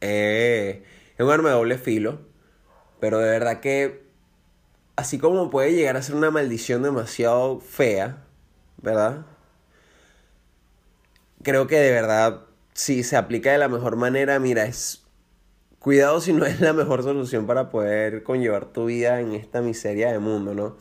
eh, 0.00 0.84
es 1.18 1.26
un 1.26 1.30
arma 1.30 1.50
de 1.50 1.56
doble 1.56 1.76
filo, 1.76 2.20
pero 2.98 3.18
de 3.18 3.28
verdad 3.28 3.60
que, 3.60 4.06
así 4.96 5.18
como 5.18 5.50
puede 5.50 5.74
llegar 5.74 5.98
a 5.98 6.02
ser 6.02 6.14
una 6.14 6.30
maldición 6.30 6.82
demasiado 6.82 7.60
fea, 7.60 8.24
¿verdad? 8.78 9.26
creo 11.42 11.66
que 11.66 11.76
de 11.76 11.92
verdad, 11.92 12.45
si 12.76 13.02
se 13.04 13.16
aplica 13.16 13.50
de 13.50 13.58
la 13.58 13.68
mejor 13.68 13.96
manera, 13.96 14.38
mira, 14.38 14.66
es 14.66 15.02
cuidado 15.78 16.20
si 16.20 16.34
no 16.34 16.44
es 16.44 16.60
la 16.60 16.74
mejor 16.74 17.02
solución 17.02 17.46
para 17.46 17.70
poder 17.70 18.22
conllevar 18.22 18.66
tu 18.66 18.84
vida 18.84 19.18
en 19.20 19.32
esta 19.32 19.62
miseria 19.62 20.12
de 20.12 20.18
mundo, 20.18 20.54
¿no? 20.54 20.76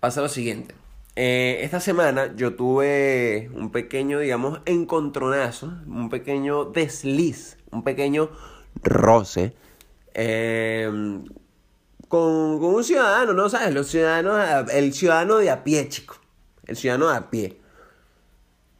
Pasa 0.00 0.20
lo 0.20 0.28
siguiente. 0.28 0.74
Eh, 1.14 1.60
esta 1.62 1.78
semana 1.78 2.34
yo 2.34 2.56
tuve 2.56 3.48
un 3.54 3.70
pequeño, 3.70 4.18
digamos, 4.18 4.60
encontronazo, 4.66 5.72
un 5.86 6.10
pequeño 6.10 6.64
desliz, 6.64 7.56
un 7.70 7.84
pequeño 7.84 8.30
roce 8.82 9.54
em, 10.14 11.24
con, 12.08 12.58
con, 12.58 12.74
un 12.74 12.82
ciudadano, 12.82 13.34
¿no? 13.34 13.48
¿Sabes? 13.48 13.72
Los 13.72 13.86
ciudadanos, 13.86 14.68
el 14.72 14.92
ciudadano 14.92 15.36
de 15.36 15.50
a 15.50 15.62
pie, 15.62 15.88
chico. 15.88 16.16
El 16.66 16.76
ciudadano 16.76 17.08
de 17.08 17.16
a 17.16 17.30
pie. 17.30 17.63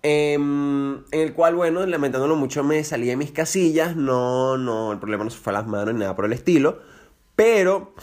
Em, 0.06 0.96
en 1.12 1.20
el 1.20 1.32
cual, 1.32 1.54
bueno, 1.54 1.86
lamentándolo 1.86 2.36
mucho, 2.36 2.62
me 2.62 2.84
salí 2.84 3.06
de 3.06 3.16
mis 3.16 3.30
casillas. 3.32 3.96
No, 3.96 4.58
no, 4.58 4.92
el 4.92 4.98
problema 4.98 5.24
no 5.24 5.30
se 5.30 5.38
fue 5.38 5.54
a 5.54 5.54
las 5.54 5.66
manos 5.66 5.94
ni 5.94 6.00
nada 6.00 6.14
por 6.14 6.26
el 6.26 6.34
estilo. 6.34 6.80
Pero, 7.34 7.94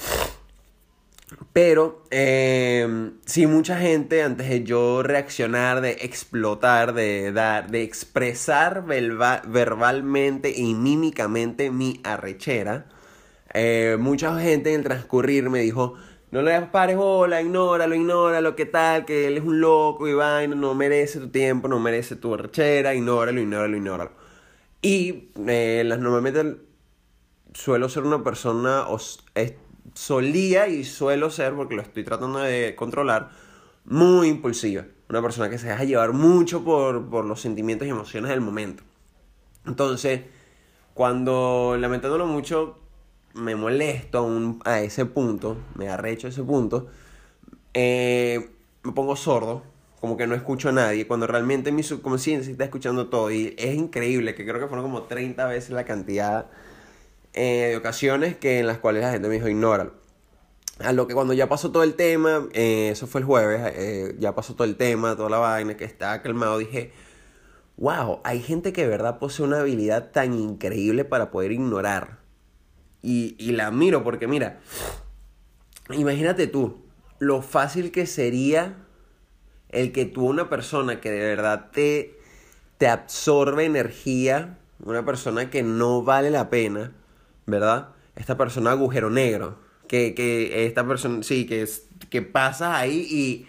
pero, 1.53 2.03
eh, 2.10 3.12
sí, 3.25 3.46
mucha 3.46 3.77
gente, 3.77 4.24
antes 4.24 4.50
de 4.50 4.63
yo 4.63 5.03
reaccionar, 5.03 5.81
de 5.81 5.91
explotar, 6.01 6.93
de 6.96 7.31
dar, 7.31 7.70
de 7.70 7.84
expresar 7.84 8.84
verbalmente 8.84 10.51
y 10.58 10.74
mímicamente 10.74 11.70
mi 11.70 12.01
arrechera, 12.03 12.88
eh, 13.53 13.98
mucha 14.00 14.39
gente 14.39 14.74
en 14.74 14.79
el 14.79 14.84
transcurrir 14.84 15.51
me 15.51 15.60
dijo, 15.60 15.93
no 16.32 16.42
le 16.42 16.62
pares 16.62 16.96
bola, 16.96 17.42
ignóralo, 17.42 17.94
ignóralo, 17.94 18.56
qué 18.56 18.66
tal, 18.66 19.06
que 19.06 19.28
él 19.28 19.38
es 19.38 19.44
un 19.44 19.60
loco 19.60 20.08
y 20.08 20.14
vaina, 20.14 20.56
no 20.56 20.74
merece 20.74 21.20
tu 21.20 21.30
tiempo, 21.30 21.68
no 21.68 21.80
merece 21.80 22.16
tu 22.16 22.36
rechera, 22.38 22.96
ignóralo, 22.96 23.42
ignóralo, 23.42 23.76
ignóralo. 23.76 24.12
Y 24.82 25.30
eh, 25.48 25.84
normalmente 26.00 26.58
suelo 27.54 27.90
ser 27.90 28.04
una 28.04 28.24
persona, 28.24 28.86
solía 29.94 30.68
y 30.70 30.86
suelo 30.86 31.30
ser, 31.30 31.54
porque 31.54 31.76
lo 31.76 31.82
estoy 31.82 32.06
tratando 32.06 32.40
de 32.40 32.76
controlar, 32.76 33.30
muy 33.84 34.30
impulsiva. 34.30 34.86
Una 35.10 35.22
persona 35.22 35.50
que 35.50 35.58
se 35.58 35.68
deja 35.68 35.84
llevar 35.84 36.14
mucho 36.14 36.64
por, 36.64 37.10
por 37.10 37.26
los 37.26 37.42
sentimientos 37.42 37.86
y 37.88 37.92
emociones 37.92 38.30
del 38.30 38.40
momento. 38.40 38.84
Entonces, 39.66 40.22
cuando 40.94 41.76
lamentándolo 41.78 42.26
mucho, 42.26 42.80
me 43.34 43.56
molesto 43.56 44.60
a, 44.66 44.82
ese 44.82 45.06
punto, 45.06 45.58
me 45.76 45.90
arrecho 45.90 46.28
a 46.28 46.30
ese 46.30 46.44
punto, 46.44 46.88
eh, 47.74 48.50
me 48.84 48.92
pongo 48.92 49.16
sordo, 49.16 49.64
como 50.00 50.18
que 50.18 50.28
no 50.28 50.36
escucho 50.36 50.70
a 50.70 50.72
nadie, 50.72 51.08
cuando 51.08 51.28
realmente 51.28 51.72
mi 51.72 51.84
subconsciencia 51.84 52.52
está 52.52 52.64
escuchando 52.64 53.08
todo. 53.08 53.32
Y 53.32 53.56
es 53.58 53.76
increíble, 53.76 54.36
que 54.36 54.46
creo 54.46 54.60
que 54.60 54.68
fueron 54.68 54.84
como 54.84 55.04
30 55.04 55.46
veces 55.46 55.72
la 55.72 55.86
cantidad 55.86 56.48
eh, 57.34 57.68
de 57.70 57.78
ocasiones 57.78 58.36
que 58.36 58.60
en 58.60 58.68
las 58.68 58.80
cuales 58.80 59.04
la 59.04 59.12
gente 59.12 59.28
me 59.28 59.36
dijo, 59.36 59.48
ignóralo. 59.48 59.94
A 60.80 60.94
lo 60.94 61.08
que 61.08 61.14
cuando 61.14 61.34
ya 61.34 61.48
pasó 61.48 61.72
todo 61.72 61.84
el 61.84 61.94
tema, 61.94 62.48
eh, 62.54 62.90
eso 62.92 63.06
fue 63.06 63.22
el 63.22 63.26
jueves, 63.26 64.16
ya 64.20 64.34
pasó 64.34 64.56
todo 64.56 64.66
el 64.66 64.78
tema, 64.78 65.16
toda 65.16 65.30
la 65.30 65.38
vaina, 65.38 65.78
que 65.78 65.86
estaba 65.86 66.24
calmado, 66.24 66.58
dije, 66.58 66.92
wow, 67.78 68.20
hay 68.24 68.42
gente 68.42 68.74
que 68.74 68.82
de 68.82 68.88
verdad 68.88 69.20
posee 69.20 69.46
una 69.46 69.60
habilidad 69.60 70.12
tan 70.12 70.34
increíble 70.34 71.06
para 71.06 71.30
poder 71.30 71.52
ignorar. 71.52 72.21
Y, 73.01 73.36
y 73.39 73.53
la 73.53 73.67
admiro 73.67 74.03
porque 74.03 74.27
mira, 74.27 74.60
imagínate 75.89 76.48
tú, 76.48 76.81
lo 77.20 77.41
fácil 77.41 77.91
que 77.91 78.05
sería 78.05 78.75
el 79.70 79.91
que 79.91 80.05
tú, 80.05 80.27
una 80.27 80.50
persona 80.50 81.00
que 81.00 81.10
de 81.10 81.20
verdad 81.20 81.70
te, 81.72 82.20
te 82.77 82.88
absorbe 82.88 83.65
energía, 83.65 84.58
una 84.84 85.05
persona 85.05 85.50
que 85.50 85.63
no 85.63 86.03
vale 86.03 86.29
la 86.29 86.50
pena, 86.50 86.91
¿verdad? 87.46 87.89
Esta 88.15 88.38
persona 88.38 88.72
agujero 88.72 89.10
negro, 89.10 89.60
que, 89.88 90.13
que 90.13 90.65
esta 90.65 90.86
persona, 90.86 91.24
sí, 91.24 91.46
que, 91.46 91.67
que 92.10 92.22
pasas 92.22 92.75
ahí 92.75 93.08
y 93.10 93.48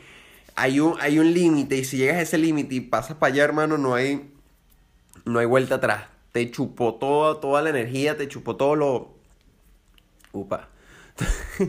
hay 0.55 0.81
un, 0.81 0.95
hay 1.01 1.19
un 1.19 1.33
límite 1.33 1.77
y 1.77 1.85
si 1.85 1.97
llegas 1.97 2.17
a 2.17 2.23
ese 2.23 2.39
límite 2.39 2.75
y 2.75 2.81
pasas 2.81 3.17
para 3.17 3.33
allá, 3.33 3.45
hermano, 3.45 3.79
no 3.79 3.95
hay, 3.95 4.31
no 5.25 5.39
hay 5.39 5.47
vuelta 5.47 5.77
atrás. 5.77 6.05
Te 6.33 6.51
chupó 6.51 6.95
toda, 6.95 7.41
toda 7.41 7.63
la 7.63 7.71
energía, 7.71 8.17
te 8.17 8.29
chupó 8.29 8.57
todo 8.57 8.77
lo... 8.77 9.22
Upa. 10.33 10.69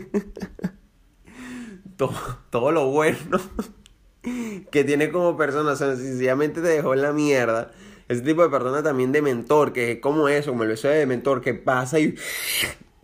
todo, 1.96 2.14
todo 2.50 2.72
lo 2.72 2.90
bueno 2.90 3.38
que 4.70 4.84
tiene 4.84 5.10
como 5.10 5.36
persona, 5.36 5.72
o 5.72 5.76
sea, 5.76 5.96
sencillamente 5.96 6.60
te 6.60 6.68
dejó 6.68 6.94
en 6.94 7.02
la 7.02 7.12
mierda. 7.12 7.70
Ese 8.08 8.20
tipo 8.20 8.42
de 8.42 8.50
persona 8.50 8.82
también 8.82 9.12
de 9.12 9.22
mentor, 9.22 9.72
que 9.72 9.92
es 9.92 10.00
como 10.00 10.28
eso, 10.28 10.50
como 10.50 10.64
el 10.64 10.70
beso 10.70 10.88
de 10.88 11.06
mentor, 11.06 11.40
que 11.40 11.54
pasa 11.54 11.98
y. 11.98 12.14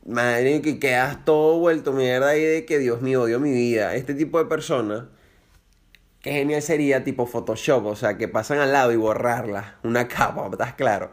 Madre, 0.07 0.62
que 0.62 0.79
quedas 0.79 1.25
todo 1.25 1.59
vuelto 1.59 1.93
mierda 1.93 2.37
y 2.37 2.43
de 2.43 2.64
que 2.64 2.79
Dios 2.79 3.02
mío, 3.02 3.23
odio 3.23 3.38
mi 3.38 3.52
vida. 3.52 3.95
Este 3.95 4.14
tipo 4.14 4.38
de 4.38 4.47
persona, 4.47 5.09
que 6.21 6.33
genial 6.33 6.62
sería 6.62 7.05
tipo 7.05 7.26
Photoshop, 7.26 7.87
o 7.87 7.97
sea, 7.97 8.17
que 8.17 8.26
pasan 8.26 8.59
al 8.59 8.73
lado 8.73 8.93
y 8.93 8.97
borrarla, 8.97 9.79
una 9.85 10.09
capa, 10.09 10.49
¿estás 10.50 10.75
claro? 10.75 11.12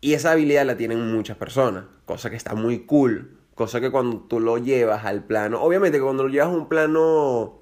Y 0.00 0.12
esa 0.12 0.32
habilidad 0.32 0.66
la 0.66 0.76
tienen 0.76 1.12
muchas 1.12 1.38
personas, 1.38 1.86
cosa 2.04 2.30
que 2.30 2.36
está 2.36 2.54
muy 2.54 2.84
cool, 2.84 3.38
cosa 3.54 3.80
que 3.80 3.90
cuando 3.90 4.20
tú 4.20 4.40
lo 4.40 4.58
llevas 4.58 5.04
al 5.04 5.24
plano, 5.24 5.62
obviamente 5.62 6.00
cuando 6.00 6.24
lo 6.24 6.28
llevas 6.28 6.48
a 6.48 6.52
un 6.52 6.68
plano 6.68 7.60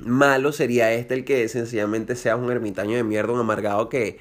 malo 0.00 0.52
sería 0.52 0.92
este 0.92 1.14
el 1.14 1.24
que 1.24 1.48
sencillamente 1.48 2.16
seas 2.16 2.38
un 2.38 2.50
ermitaño 2.50 2.96
de 2.96 3.04
mierda, 3.04 3.32
un 3.32 3.40
amargado 3.40 3.88
que 3.88 4.18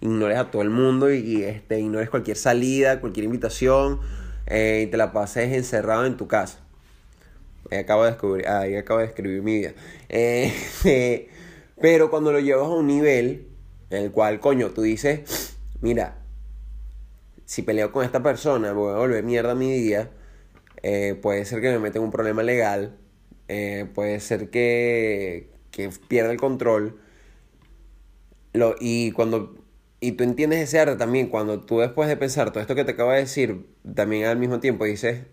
ignores 0.00 0.38
a 0.38 0.50
todo 0.50 0.62
el 0.62 0.70
mundo 0.70 1.12
y, 1.12 1.42
este, 1.42 1.80
ignores 1.80 2.10
cualquier 2.10 2.36
salida, 2.36 3.00
cualquier 3.00 3.24
invitación 3.24 4.00
eh, 4.46 4.84
y 4.86 4.90
te 4.90 4.96
la 4.96 5.12
pases 5.12 5.52
encerrado 5.52 6.06
en 6.06 6.16
tu 6.16 6.28
casa. 6.28 6.60
Ahí 7.70 7.78
acabo 7.78 8.04
de 8.04 8.10
descubrir, 8.10 8.48
ahí 8.48 8.76
acabo 8.76 9.00
de 9.00 9.06
escribir 9.06 9.42
mi 9.42 9.58
vida. 9.58 9.72
Eh, 10.08 11.28
pero 11.80 12.10
cuando 12.10 12.32
lo 12.32 12.40
llevas 12.40 12.66
a 12.66 12.70
un 12.70 12.86
nivel 12.86 13.48
en 13.90 14.04
el 14.04 14.10
cual, 14.12 14.38
coño, 14.40 14.70
tú 14.70 14.82
dices, 14.82 15.56
mira, 15.80 16.18
si 17.44 17.62
peleo 17.62 17.92
con 17.92 18.04
esta 18.04 18.22
persona, 18.22 18.72
voy 18.72 18.92
a 18.92 18.96
volver 18.96 19.24
mierda 19.24 19.54
mi 19.54 19.72
día, 19.72 20.10
eh, 20.82 21.18
puede 21.20 21.44
ser 21.44 21.60
que 21.60 21.70
me 21.70 21.78
meta 21.78 21.98
en 21.98 22.04
un 22.04 22.10
problema 22.10 22.42
legal, 22.42 22.96
eh, 23.48 23.86
puede 23.94 24.20
ser 24.20 24.50
que, 24.50 25.50
que 25.70 25.90
pierda 26.08 26.32
el 26.32 26.38
control. 26.38 27.00
Lo, 28.52 28.74
y 28.80 29.12
cuando 29.12 29.54
y 30.00 30.12
tú 30.12 30.24
entiendes 30.24 30.60
ese 30.60 30.78
arte 30.78 30.96
también, 30.96 31.28
cuando 31.28 31.60
tú 31.60 31.80
después 31.80 32.08
de 32.08 32.16
pensar 32.16 32.50
todo 32.50 32.60
esto 32.60 32.74
que 32.74 32.84
te 32.84 32.92
acabo 32.92 33.10
de 33.10 33.18
decir, 33.18 33.66
también 33.94 34.26
al 34.26 34.38
mismo 34.38 34.60
tiempo 34.60 34.84
dices, 34.84 35.24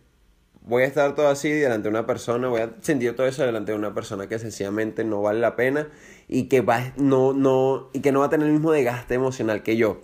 voy 0.62 0.84
a 0.84 0.86
estar 0.86 1.16
todo 1.16 1.28
así 1.28 1.50
delante 1.52 1.84
de 1.84 1.90
una 1.90 2.06
persona, 2.06 2.48
voy 2.48 2.62
a 2.62 2.74
sentir 2.82 3.16
todo 3.16 3.28
eso 3.28 3.46
delante 3.46 3.74
de 3.74 3.78
una 3.78 3.94
persona 3.94 4.28
que 4.28 4.40
sencillamente 4.40 5.04
no 5.04 5.22
vale 5.22 5.40
la 5.40 5.56
pena 5.56 5.90
y 6.28 6.44
que, 6.44 6.62
va, 6.62 6.94
no, 6.98 7.34
no, 7.34 7.90
y 7.94 8.00
que 8.00 8.12
no 8.12 8.22
va 8.22 8.28
a 8.28 8.30
tener 8.30 8.48
el 8.48 8.54
mismo 8.54 8.72
desgaste 8.72 9.16
emocional 9.16 9.64
que 9.64 9.76
yo. 9.76 10.02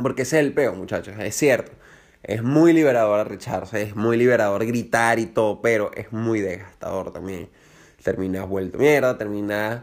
Porque 0.00 0.22
ese 0.22 0.38
es 0.38 0.46
el 0.46 0.52
peo, 0.52 0.74
muchachos, 0.74 1.14
es 1.18 1.34
cierto. 1.34 1.72
Es 2.22 2.42
muy 2.42 2.72
liberador 2.72 3.20
arrecharse, 3.20 3.82
es 3.82 3.96
muy 3.96 4.16
liberador 4.16 4.64
gritar 4.66 5.18
y 5.18 5.26
todo, 5.26 5.60
pero 5.62 5.90
es 5.94 6.12
muy 6.12 6.40
desgastador 6.40 7.12
también. 7.12 7.48
Terminas 8.02 8.48
vuelto 8.48 8.78
mierda, 8.78 9.16
terminas 9.16 9.82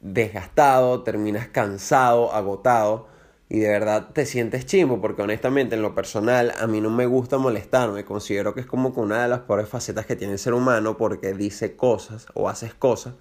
desgastado, 0.00 1.02
terminas 1.02 1.48
cansado, 1.48 2.32
agotado 2.32 3.08
y 3.48 3.58
de 3.58 3.68
verdad 3.68 4.10
te 4.12 4.26
sientes 4.26 4.64
chimbo 4.64 5.00
porque 5.00 5.22
honestamente 5.22 5.74
en 5.74 5.82
lo 5.82 5.94
personal 5.94 6.54
a 6.58 6.66
mí 6.68 6.80
no 6.80 6.88
me 6.88 7.06
gusta 7.06 7.36
molestarme, 7.36 8.04
considero 8.04 8.54
que 8.54 8.60
es 8.60 8.66
como 8.66 8.90
una 8.90 9.22
de 9.22 9.28
las 9.28 9.40
peores 9.40 9.68
facetas 9.68 10.06
que 10.06 10.16
tiene 10.16 10.34
el 10.34 10.38
ser 10.38 10.54
humano 10.54 10.96
porque 10.96 11.34
dice 11.34 11.76
cosas 11.76 12.26
o 12.34 12.48
haces 12.48 12.74
cosas 12.74 13.14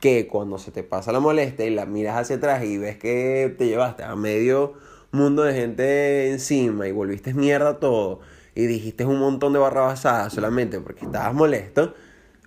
que 0.00 0.26
cuando 0.26 0.58
se 0.58 0.70
te 0.72 0.82
pasa 0.82 1.12
la 1.12 1.20
molestia 1.20 1.66
y 1.66 1.74
la 1.74 1.84
miras 1.84 2.16
hacia 2.16 2.36
atrás 2.36 2.64
y 2.64 2.78
ves 2.78 2.96
que 2.96 3.54
te 3.58 3.66
llevaste 3.66 4.02
a 4.02 4.16
medio 4.16 4.74
mundo 5.12 5.42
de 5.42 5.54
gente 5.54 6.30
encima 6.30 6.86
y 6.88 6.92
volviste 6.92 7.34
mierda 7.34 7.78
todo 7.78 8.20
y 8.54 8.66
dijiste 8.66 9.04
un 9.04 9.18
montón 9.18 9.52
de 9.52 9.58
barrabasadas 9.58 10.32
solamente 10.32 10.80
porque 10.80 11.04
estabas 11.04 11.34
molesto, 11.34 11.94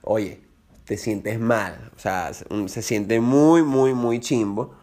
oye, 0.02 0.42
te 0.86 0.98
sientes 0.98 1.40
mal, 1.40 1.92
o 1.96 2.00
sea, 2.00 2.32
se 2.34 2.82
siente 2.82 3.20
muy, 3.20 3.64
muy, 3.64 3.94
muy 3.94 4.20
chimbo. 4.20 4.76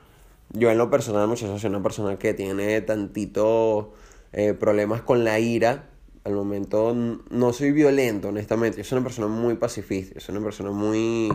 Yo 0.53 0.71
en 0.71 0.79
lo 0.79 0.91
personal, 0.91 1.29
muchachos, 1.29 1.61
soy 1.61 1.71
una 1.71 1.83
persona 1.83 2.19
que 2.19 2.35
tiene 2.35 2.81
tantito 2.81 3.93
eh, 4.33 4.55
problemas 4.55 5.03
con 5.03 5.25
la 5.25 5.39
ira. 5.39 5.85
Al 6.25 6.35
momento 6.35 6.95
no 6.95 7.53
soy 7.53 7.71
violento, 7.73 8.29
honestamente. 8.29 8.79
Yo 8.79 8.85
soy 8.85 8.99
una 8.99 9.05
persona 9.05 9.29
muy 9.29 9.55
pacifista, 9.55 10.15
yo 10.15 10.21
soy 10.21 10.37
una 10.37 10.45
persona 10.45 10.71
muy 10.71 11.31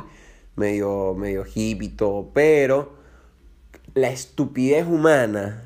medio, 0.55 1.13
medio 1.15 1.45
hippie 1.45 1.89
todo, 1.89 2.31
pero 2.33 2.93
la 3.93 4.09
estupidez 4.09 4.85
humana 4.85 5.63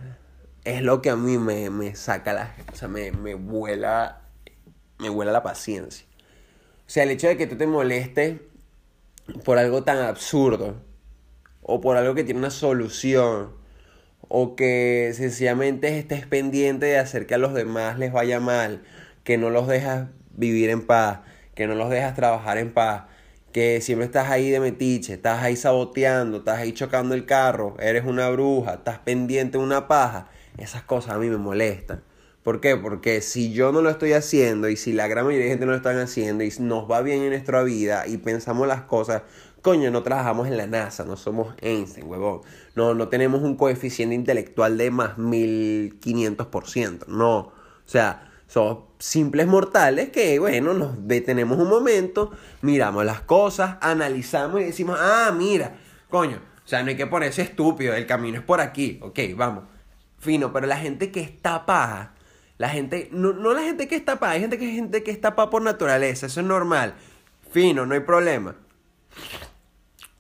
es 0.64 0.82
lo 0.82 1.02
que 1.02 1.10
a 1.10 1.16
mí 1.16 1.38
me, 1.38 1.70
me 1.70 1.96
saca 1.96 2.34
la... 2.34 2.56
O 2.72 2.76
sea, 2.76 2.88
me, 2.88 3.12
me 3.12 3.36
vuela... 3.36 4.22
Me 5.00 5.10
vuela 5.10 5.32
la 5.32 5.44
paciencia. 5.44 6.06
O 6.86 6.90
sea, 6.92 7.04
el 7.04 7.12
hecho 7.12 7.28
de 7.28 7.38
que 7.38 7.48
tú 7.48 7.56
te 7.56 7.68
molestes 7.68 8.42
por 9.46 9.58
algo 9.58 9.84
tan 9.84 10.00
absurdo, 10.00 10.82
o 11.62 11.82
por 11.82 11.98
algo 11.98 12.16
que 12.16 12.24
tiene 12.24 12.40
una 12.40 12.50
solución, 12.50 13.54
o 14.28 14.56
que 14.56 15.12
sencillamente 15.16 15.98
estés 15.98 16.26
pendiente 16.26 16.88
de 16.88 16.98
hacer 16.98 17.28
que 17.28 17.36
a 17.36 17.38
los 17.38 17.54
demás 17.54 18.00
les 18.00 18.12
vaya 18.12 18.40
mal, 18.40 18.84
que 19.24 19.38
no 19.38 19.50
los 19.50 19.68
dejas 19.68 20.10
vivir 20.32 20.70
en 20.70 20.86
paz, 20.86 21.20
que 21.56 21.68
no 21.68 21.76
los 21.76 21.90
dejas 21.90 22.16
trabajar 22.16 22.58
en 22.58 22.74
paz, 22.74 23.04
que 23.52 23.82
siempre 23.82 24.06
estás 24.06 24.30
ahí 24.30 24.50
de 24.50 24.60
metiche, 24.60 25.14
estás 25.14 25.44
ahí 25.44 25.56
saboteando, 25.56 26.40
estás 26.40 26.60
ahí 26.60 26.74
chocando 26.74 27.16
el 27.16 27.26
carro, 27.26 27.76
eres 27.80 28.06
una 28.06 28.30
bruja, 28.30 28.76
estás 28.76 29.00
pendiente 29.00 29.58
de 29.58 29.64
una 29.64 29.88
paja. 29.88 30.30
Esas 30.60 30.84
cosas 30.84 31.16
a 31.16 31.18
mí 31.18 31.30
me 31.30 31.38
molestan. 31.38 32.04
¿Por 32.44 32.62
qué? 32.62 32.78
Porque 32.78 33.22
si 33.22 33.52
yo 33.52 33.72
no 33.72 33.82
lo 33.82 33.90
estoy 33.90 34.14
haciendo 34.14 34.70
y 34.70 34.78
si 34.78 34.94
la 34.94 35.08
gran 35.08 35.26
mayoría 35.26 35.46
de 35.46 35.52
gente 35.52 35.66
no 35.66 35.72
lo 35.72 35.78
están 35.78 36.00
haciendo 36.00 36.44
y 36.44 36.52
nos 36.60 36.90
va 36.90 37.02
bien 37.02 37.22
en 37.22 37.30
nuestra 37.30 37.64
vida 37.64 38.08
y 38.08 38.18
pensamos 38.18 38.68
las 38.68 38.84
cosas, 38.84 39.24
coño, 39.62 39.92
no 39.92 40.04
trabajamos 40.04 40.48
en 40.48 40.58
la 40.58 40.66
NASA, 40.66 41.04
no 41.04 41.18
somos 41.18 41.54
Einstein, 41.62 42.08
huevón. 42.08 42.42
No, 42.76 42.94
no 42.94 43.10
tenemos 43.10 43.42
un 43.42 43.56
coeficiente 43.56 44.16
intelectual 44.16 44.78
de 44.78 44.90
más 44.90 45.18
1500%. 45.18 47.08
No. 47.08 47.38
O 47.40 47.54
sea, 47.86 48.32
somos 48.48 48.86
simples 49.00 49.46
mortales 49.46 50.10
que, 50.10 50.40
bueno, 50.40 50.74
nos 50.74 51.08
detenemos 51.08 51.60
un 51.60 51.68
momento, 51.68 52.32
miramos 52.62 53.06
las 53.06 53.22
cosas, 53.22 53.78
analizamos 53.82 54.62
y 54.62 54.66
decimos, 54.66 54.98
ah, 55.00 55.34
mira, 55.38 55.76
coño, 56.10 56.38
o 56.64 56.68
sea, 56.68 56.84
no 56.84 56.90
hay 56.90 56.96
que 56.96 57.06
ponerse 57.06 57.42
estúpido, 57.42 57.94
el 57.94 58.08
camino 58.08 58.38
es 58.40 58.44
por 58.44 58.62
aquí, 58.62 59.00
ok, 59.02 59.20
vamos 59.36 59.64
fino, 60.20 60.54
pero 60.54 60.68
la 60.68 60.78
gente 60.78 61.12
que 61.12 61.22
está 61.22 61.66
paja, 61.66 62.14
la 62.58 62.70
gente, 62.70 63.10
no, 63.12 63.34
no 63.34 63.54
la 63.54 63.62
gente 63.62 63.88
que 63.88 63.96
está 63.96 64.20
paja, 64.20 64.34
hay 64.34 64.42
gente 64.42 64.58
que, 64.58 64.72
gente 64.72 65.04
que 65.04 65.12
está 65.12 65.36
paja 65.36 65.50
por 65.50 65.62
naturaleza, 65.62 66.26
eso 66.26 66.42
es 66.42 66.46
normal, 66.46 66.94
fino, 67.52 67.86
no 67.86 67.94
hay 67.94 68.02
problema. 68.02 68.56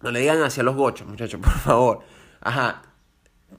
No 0.01 0.11
le 0.11 0.21
digan 0.21 0.41
hacia 0.41 0.63
los 0.63 0.75
gochos, 0.75 1.07
muchachos, 1.07 1.39
por 1.41 1.51
favor. 1.51 1.99
Ajá. 2.41 2.83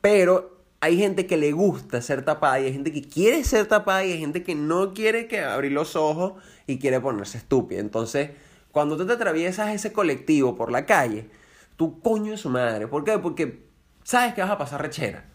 Pero 0.00 0.64
hay 0.80 0.96
gente 0.96 1.26
que 1.26 1.36
le 1.36 1.52
gusta 1.52 2.00
ser 2.00 2.24
tapada 2.24 2.60
y 2.60 2.66
hay 2.66 2.72
gente 2.72 2.92
que 2.92 3.02
quiere 3.02 3.44
ser 3.44 3.66
tapada 3.66 4.04
y 4.04 4.12
hay 4.12 4.18
gente 4.18 4.42
que 4.42 4.54
no 4.54 4.94
quiere 4.94 5.28
que 5.28 5.40
abrir 5.40 5.72
los 5.72 5.96
ojos 5.96 6.42
y 6.66 6.78
quiere 6.78 7.00
ponerse 7.00 7.36
estúpida. 7.36 7.80
Entonces, 7.80 8.30
cuando 8.72 8.96
tú 8.96 9.06
te 9.06 9.12
atraviesas 9.12 9.74
ese 9.74 9.92
colectivo 9.92 10.56
por 10.56 10.72
la 10.72 10.86
calle, 10.86 11.28
tú 11.76 12.00
coño 12.00 12.32
es 12.32 12.40
su 12.40 12.48
madre. 12.48 12.86
¿Por 12.86 13.04
qué? 13.04 13.18
Porque 13.18 13.66
sabes 14.02 14.32
que 14.32 14.40
vas 14.40 14.50
a 14.50 14.58
pasar 14.58 14.80
rechera. 14.80 15.26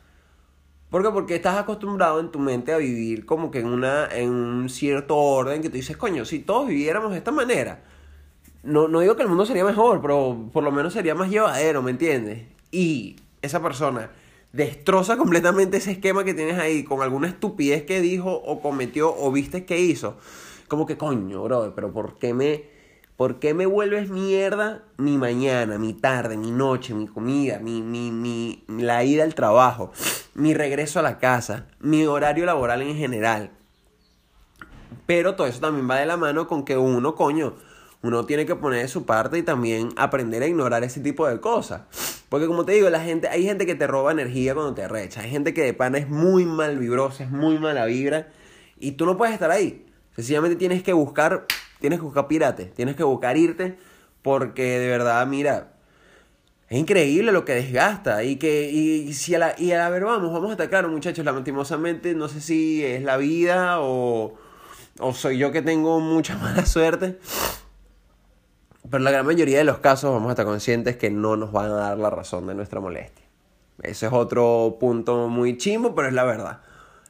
¿Por 0.96 1.04
qué? 1.04 1.10
Porque 1.10 1.36
estás 1.36 1.58
acostumbrado 1.58 2.22
en 2.22 2.32
tu 2.32 2.40
mente 2.40 2.72
a 2.72 2.78
vivir 2.78 3.26
como 3.26 3.52
que 3.52 3.60
en, 3.60 3.68
una, 3.68 4.08
en 4.08 4.30
un 4.30 4.70
cierto 4.70 5.18
orden 5.18 5.62
que 5.62 5.68
tú 5.68 5.76
dices, 5.76 5.98
coño, 5.98 6.24
si 6.24 6.40
todos 6.40 6.70
viviéramos 6.70 7.12
de 7.12 7.18
esta 7.18 7.34
manera, 7.34 7.84
no, 8.64 8.88
no 8.88 9.02
digo 9.02 9.18
que 9.18 9.24
el 9.24 9.28
mundo 9.28 9.46
sería 9.46 9.66
mejor, 9.66 10.02
pero 10.02 10.50
por 10.54 10.64
lo 10.64 10.72
menos 10.72 10.94
sería 10.94 11.14
más 11.14 11.30
llevadero, 11.30 11.82
¿me 11.82 11.92
entiendes? 11.92 12.44
Y 12.72 13.18
esa 13.42 13.62
persona 13.62 14.10
destroza 14.54 15.18
completamente 15.18 15.76
ese 15.76 15.92
esquema 15.92 16.24
que 16.24 16.34
tienes 16.34 16.58
ahí 16.58 16.86
con 16.86 17.02
alguna 17.02 17.28
estupidez 17.28 17.84
que 17.84 18.00
dijo 18.00 18.32
o 18.32 18.62
cometió 18.62 19.14
o 19.14 19.34
viste 19.34 19.66
que 19.66 19.78
hizo. 19.78 20.16
Como 20.70 20.86
que 20.86 20.96
coño, 20.96 21.44
brother, 21.44 21.74
pero 21.76 21.92
¿por 21.92 22.18
qué 22.18 22.34
me, 22.34 22.70
por 23.18 23.40
qué 23.40 23.54
me 23.54 23.66
vuelves 23.66 24.10
mierda 24.10 24.86
mi 24.96 25.18
mañana, 25.18 25.78
mi 25.78 25.94
tarde, 25.94 26.38
mi 26.38 26.52
noche, 26.52 26.94
mi 26.94 27.08
comida, 27.08 27.60
mi, 27.60 27.82
mi, 27.82 28.12
mi, 28.12 28.64
la 28.70 29.04
ida 29.04 29.26
al 29.26 29.36
trabajo, 29.36 29.92
mi 30.36 30.54
regreso 30.54 31.00
a 31.00 31.02
la 31.02 31.18
casa, 31.18 31.66
mi 31.80 32.06
horario 32.06 32.46
laboral 32.46 32.82
en 32.82 32.96
general? 32.96 33.52
Pero 35.06 35.36
todo 35.36 35.48
eso 35.48 35.60
también 35.60 35.90
va 35.90 35.96
de 35.96 36.06
la 36.06 36.18
mano 36.18 36.48
con 36.48 36.66
que 36.66 36.78
uno, 36.78 37.16
coño, 37.16 37.56
uno 38.02 38.26
tiene 38.26 38.46
que 38.46 38.56
poner 38.56 38.82
de 38.82 38.88
su 38.88 39.06
parte 39.06 39.38
y 39.38 39.44
también 39.44 39.90
aprender 39.96 40.44
a 40.44 40.48
ignorar 40.48 40.84
ese 40.84 41.00
tipo 41.00 41.28
de 41.28 41.40
cosas. 41.40 41.82
Porque 42.30 42.48
como 42.48 42.66
te 42.66 42.74
digo, 42.74 42.90
la 42.90 43.00
gente, 43.00 43.28
hay 43.30 43.44
gente 43.44 43.66
que 43.66 43.76
te 43.76 43.88
roba 43.88 44.12
energía 44.12 44.54
cuando 44.54 44.74
te 44.74 44.84
arrecha. 44.84 45.22
Hay 45.22 45.32
gente 45.32 45.54
que 45.54 45.64
de 45.64 45.74
pana 45.74 45.98
es 45.98 46.10
muy 46.10 46.46
mal 46.46 46.78
vibrosa, 46.78 47.24
es 47.24 47.32
muy 47.32 47.58
mala 47.58 47.86
vibra. 47.86 48.28
Y 48.78 48.92
tú 48.92 49.06
no 49.06 49.18
puedes 49.18 49.34
estar 49.34 49.52
ahí. 49.52 49.86
Sencillamente 50.16 50.56
tienes 50.58 50.84
que 50.84 50.94
buscar, 50.94 51.46
tienes 51.80 52.00
que 52.00 52.06
buscar 52.06 52.28
pirate, 52.28 52.66
tienes 52.66 52.96
que 52.96 53.04
buscar 53.04 53.38
irte. 53.38 53.78
Porque 54.22 54.80
de 54.80 54.88
verdad, 54.88 55.26
mira, 55.28 55.75
es 56.70 56.80
increíble 56.80 57.32
lo 57.32 57.46
que 57.46 57.54
desgasta. 57.54 58.24
Y 58.24 58.38
que, 58.38 58.70
y, 58.70 59.14
si 59.14 59.36
a 59.36 59.40
la, 59.40 59.56
y 59.58 59.72
a 59.72 59.90
ver, 59.90 60.04
vamos, 60.04 60.32
vamos 60.32 60.50
a 60.50 60.54
estar 60.54 60.70
claros, 60.70 60.92
muchachos. 60.92 61.24
Lastimosamente, 61.26 62.14
no 62.16 62.28
sé 62.28 62.42
si 62.42 62.84
es 62.84 63.04
la 63.04 63.18
vida 63.18 63.82
o, 63.82 64.36
o 65.00 65.14
soy 65.14 65.38
yo 65.38 65.52
que 65.52 65.62
tengo 65.62 66.00
mucha 66.00 66.38
mala 66.40 66.66
suerte. 66.66 67.20
Pero 68.90 69.04
la 69.04 69.12
gran 69.12 69.26
mayoría 69.26 69.58
de 69.58 69.64
los 69.64 69.80
casos 69.80 70.12
vamos 70.12 70.30
a 70.30 70.32
estar 70.34 70.46
conscientes 70.46 70.96
que 70.96 71.10
no 71.10 71.36
nos 71.36 71.52
van 71.52 71.72
a 71.72 71.76
dar 71.76 71.98
la 71.98 72.10
razón 72.10 72.46
de 72.48 72.56
nuestra 72.56 72.80
molestia. 72.80 73.26
Ese 73.82 74.06
es 74.06 74.14
otro 74.14 74.78
punto 74.80 75.28
muy 75.28 75.58
chimbo, 75.58 75.96
pero 75.96 76.08
es 76.08 76.14
la 76.14 76.24
verdad. 76.24 76.62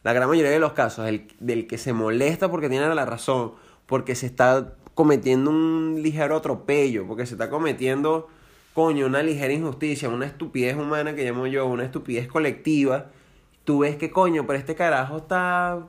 La 0.04 0.14
gran 0.14 0.30
mayoría 0.30 0.52
de 0.52 0.60
los 0.60 0.74
casos, 0.74 1.08
el, 1.08 1.28
del 1.40 1.68
que 1.68 1.78
se 1.78 1.94
molesta 1.94 2.50
porque 2.50 2.70
tiene 2.70 2.94
la 2.94 3.06
razón, 3.06 3.54
porque 3.86 4.16
se 4.16 4.26
está 4.26 4.74
cometiendo 4.94 5.50
un 5.50 6.00
ligero 6.02 6.38
atropello, 6.38 7.06
porque 7.08 7.26
se 7.26 7.34
está 7.34 7.50
cometiendo, 7.50 8.30
coño, 8.76 9.08
una 9.08 9.24
ligera 9.24 9.52
injusticia, 9.52 10.10
una 10.10 10.28
estupidez 10.28 10.76
humana 10.76 11.16
que 11.16 11.24
llamo 11.26 11.48
yo, 11.48 11.66
una 11.66 11.86
estupidez 11.86 12.28
colectiva, 12.28 13.08
tú 13.64 13.80
ves 13.80 13.96
que, 13.96 14.12
coño, 14.12 14.46
pero 14.46 14.60
este 14.60 14.76
carajo 14.76 15.18
está. 15.18 15.80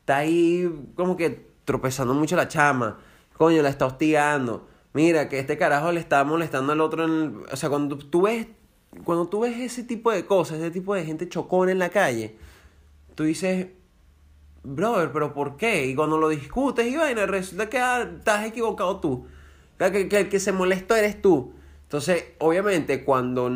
está 0.00 0.16
ahí 0.16 0.68
como 0.96 1.16
que 1.16 1.46
tropezando 1.64 2.12
mucho 2.14 2.34
la 2.34 2.48
chama 2.48 2.98
coño, 3.36 3.62
la 3.62 3.68
está 3.68 3.86
hostigando. 3.86 4.66
Mira, 4.92 5.28
que 5.28 5.38
este 5.38 5.58
carajo 5.58 5.92
le 5.92 6.00
está 6.00 6.24
molestando 6.24 6.72
al 6.72 6.80
otro. 6.80 7.04
En 7.04 7.42
O 7.52 7.56
sea, 7.56 7.68
cuando 7.68 7.96
tú 7.98 8.22
ves. 8.22 8.48
Cuando 9.04 9.28
tú 9.28 9.40
ves 9.40 9.58
ese 9.58 9.84
tipo 9.84 10.10
de 10.10 10.24
cosas, 10.24 10.58
ese 10.58 10.70
tipo 10.70 10.94
de 10.94 11.04
gente 11.04 11.28
chocona 11.28 11.70
en 11.70 11.78
la 11.78 11.90
calle, 11.90 12.38
tú 13.14 13.24
dices, 13.24 13.66
brother, 14.62 15.12
pero 15.12 15.34
¿por 15.34 15.58
qué? 15.58 15.86
Y 15.86 15.94
cuando 15.94 16.16
lo 16.16 16.30
discutes 16.30 16.86
y 16.86 16.96
vaina, 16.96 17.26
resulta 17.26 17.68
que 17.68 17.78
ah, 17.78 18.08
estás 18.16 18.46
equivocado 18.46 18.98
tú. 19.00 19.26
Que, 19.78 20.08
que, 20.08 20.20
el 20.20 20.28
que 20.28 20.40
se 20.40 20.52
molestó 20.52 20.94
eres 20.94 21.20
tú. 21.20 21.52
Entonces, 21.84 22.24
obviamente, 22.38 23.04
cuando. 23.04 23.50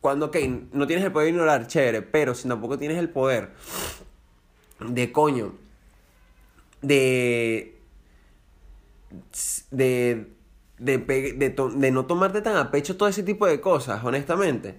Cuando, 0.00 0.26
ok, 0.26 0.36
no 0.72 0.86
tienes 0.86 1.04
el 1.04 1.12
poder 1.12 1.26
de 1.26 1.32
ignorar, 1.32 1.66
chévere, 1.66 2.02
pero 2.02 2.34
si 2.34 2.46
tampoco 2.46 2.78
tienes 2.78 2.98
el 2.98 3.10
poder 3.10 3.50
de 4.78 5.10
coño, 5.10 5.54
de 6.82 7.78
de, 9.70 10.26
de, 10.78 10.98
de, 10.98 11.90
no 11.90 12.06
tomarte 12.06 12.42
tan 12.42 12.56
a 12.56 12.70
pecho 12.70 12.96
todo 12.96 13.08
ese 13.08 13.22
tipo 13.22 13.46
de 13.46 13.60
cosas, 13.60 14.04
honestamente, 14.04 14.76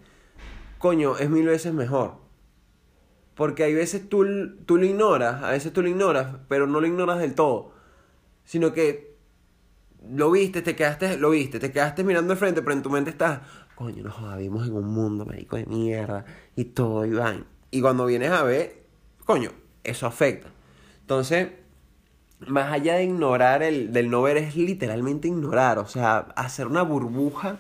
coño, 0.77 1.17
es 1.17 1.29
mil 1.29 1.45
veces 1.45 1.73
mejor. 1.73 2.17
Porque 3.35 3.63
hay 3.63 3.73
veces 3.73 4.09
tú, 4.09 4.25
tú 4.65 4.77
lo 4.77 4.85
ignoras, 4.85 5.43
a 5.43 5.51
veces 5.51 5.71
tú 5.71 5.81
lo 5.81 5.87
ignoras, 5.87 6.35
pero 6.49 6.67
no 6.67 6.81
lo 6.81 6.87
ignoras 6.87 7.19
del 7.19 7.35
todo. 7.35 7.71
Sino 8.43 8.73
que 8.73 9.08
lo 10.07 10.31
viste, 10.31 10.61
te 10.61 10.75
quedaste, 10.75 11.17
lo 11.17 11.31
viste, 11.31 11.59
te 11.59 11.71
quedaste 11.71 12.03
mirando 12.03 12.33
de 12.33 12.39
frente, 12.39 12.61
pero 12.61 12.73
en 12.73 12.81
tu 12.81 12.89
mente 12.89 13.09
estás, 13.09 13.41
coño, 13.75 14.03
nos 14.03 14.13
jodimos 14.13 14.67
en 14.67 14.73
un 14.73 14.87
mundo 14.87 15.25
médico 15.25 15.57
de 15.57 15.65
mierda 15.65 16.25
y 16.55 16.65
todo, 16.65 17.05
y. 17.05 17.13
Y 17.71 17.81
cuando 17.81 18.05
vienes 18.05 18.31
a 18.31 18.43
ver, 18.43 18.83
coño, 19.25 19.51
eso 19.83 20.07
afecta. 20.07 20.49
Entonces, 21.01 21.49
más 22.47 22.71
allá 22.71 22.95
de 22.95 23.03
ignorar 23.03 23.63
el 23.63 23.91
del 23.91 24.09
no 24.09 24.21
ver 24.21 24.37
es 24.37 24.55
literalmente 24.55 25.27
ignorar, 25.27 25.77
o 25.77 25.87
sea, 25.87 26.19
hacer 26.35 26.67
una 26.67 26.81
burbuja 26.83 27.59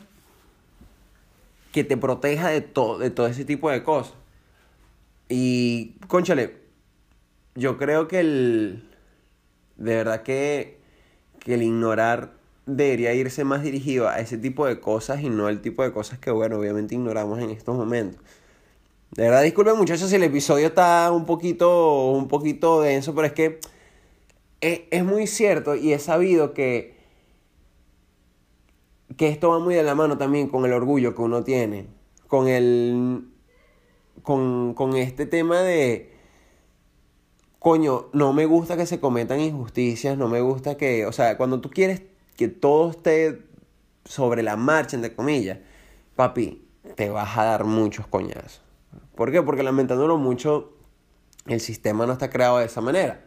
que 1.71 1.83
te 1.83 1.97
proteja 1.97 2.49
de 2.49 2.61
todo 2.61 2.97
de 2.97 3.11
todo 3.11 3.27
ese 3.27 3.45
tipo 3.45 3.69
de 3.69 3.83
cosas. 3.83 4.15
Y 5.27 5.95
conchale, 6.07 6.57
yo 7.55 7.77
creo 7.77 8.07
que 8.07 8.19
el 8.21 8.89
de 9.77 9.95
verdad 9.95 10.23
que 10.23 10.78
que 11.39 11.55
el 11.55 11.63
ignorar 11.63 12.33
debería 12.65 13.13
irse 13.13 13.43
más 13.43 13.63
dirigido 13.63 14.07
a 14.07 14.19
ese 14.19 14.37
tipo 14.37 14.65
de 14.65 14.79
cosas 14.79 15.21
y 15.21 15.29
no 15.29 15.47
al 15.47 15.61
tipo 15.61 15.83
de 15.83 15.91
cosas 15.91 16.19
que 16.19 16.31
bueno, 16.31 16.57
obviamente 16.57 16.95
ignoramos 16.95 17.39
en 17.39 17.49
estos 17.49 17.75
momentos. 17.75 18.21
De 19.11 19.23
verdad, 19.23 19.41
disculpen 19.41 19.75
muchachos 19.75 20.09
si 20.09 20.15
el 20.17 20.23
episodio 20.23 20.67
está 20.67 21.11
un 21.11 21.25
poquito 21.25 22.11
un 22.11 22.27
poquito 22.27 22.81
denso, 22.81 23.15
pero 23.15 23.27
es 23.27 23.33
que 23.33 23.59
es, 24.61 25.03
muy 25.03 25.25
cierto 25.25 25.75
y 25.75 25.93
he 25.93 25.99
sabido 25.99 26.53
que, 26.53 26.95
que 29.17 29.29
esto 29.29 29.49
va 29.49 29.59
muy 29.59 29.73
de 29.73 29.83
la 29.83 29.95
mano 29.95 30.17
también 30.17 30.47
con 30.47 30.65
el 30.65 30.73
orgullo 30.73 31.15
que 31.15 31.21
uno 31.21 31.43
tiene, 31.43 31.87
con 32.27 32.47
el... 32.47 33.23
con, 34.21 34.73
con 34.73 34.95
este 34.95 35.25
tema 35.25 35.61
de... 35.61 36.18
Coño, 37.59 38.07
no 38.13 38.31
me 38.31 38.45
gusta 38.45 38.77
que 38.77 38.85
se 38.85 39.01
cometan 39.01 39.41
injusticias, 39.41 40.17
no 40.17 40.29
me 40.29 40.39
gusta 40.39 40.77
que... 40.77 41.05
O 41.05 41.11
sea, 41.11 41.35
cuando 41.37 41.59
tú 41.59 41.69
quieres 41.69 42.01
que 42.37 42.47
todo 42.47 42.91
esté 42.91 43.43
sobre 44.05 44.43
la 44.43 44.55
marcha, 44.55 44.95
entre 44.95 45.13
comillas, 45.13 45.59
papi, 46.15 46.65
te 46.95 47.09
vas 47.09 47.37
a 47.37 47.43
dar 47.43 47.65
muchos 47.65 48.07
coñazos. 48.07 48.61
¿Por 49.13 49.31
qué? 49.31 49.41
Porque 49.41 49.61
lamentándolo 49.61 50.17
mucho, 50.17 50.71
el 51.47 51.59
sistema 51.59 52.05
no 52.05 52.13
está 52.13 52.29
creado 52.29 52.59
de 52.59 52.65
esa 52.65 52.79
manera. 52.79 53.25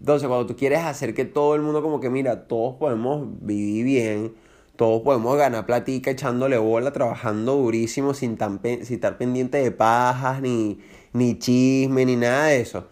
Entonces, 0.00 0.26
cuando 0.26 0.46
tú 0.46 0.56
quieres 0.56 0.80
hacer 0.80 1.14
que 1.14 1.24
todo 1.24 1.54
el 1.54 1.62
mundo 1.62 1.80
como 1.80 2.00
que, 2.00 2.10
mira, 2.10 2.48
todos 2.48 2.74
podemos 2.74 3.24
vivir 3.40 3.84
bien, 3.84 4.34
todos 4.74 5.02
podemos 5.02 5.36
ganar 5.36 5.64
platica 5.64 6.10
echándole 6.10 6.58
bola, 6.58 6.92
trabajando 6.92 7.54
durísimo, 7.54 8.14
sin, 8.14 8.36
tan 8.36 8.60
sin 8.62 8.94
estar 8.94 9.16
pendiente 9.16 9.58
de 9.58 9.70
pajas, 9.70 10.42
ni, 10.42 10.80
ni 11.12 11.38
chisme, 11.38 12.04
ni 12.04 12.16
nada 12.16 12.46
de 12.46 12.60
eso. 12.60 12.88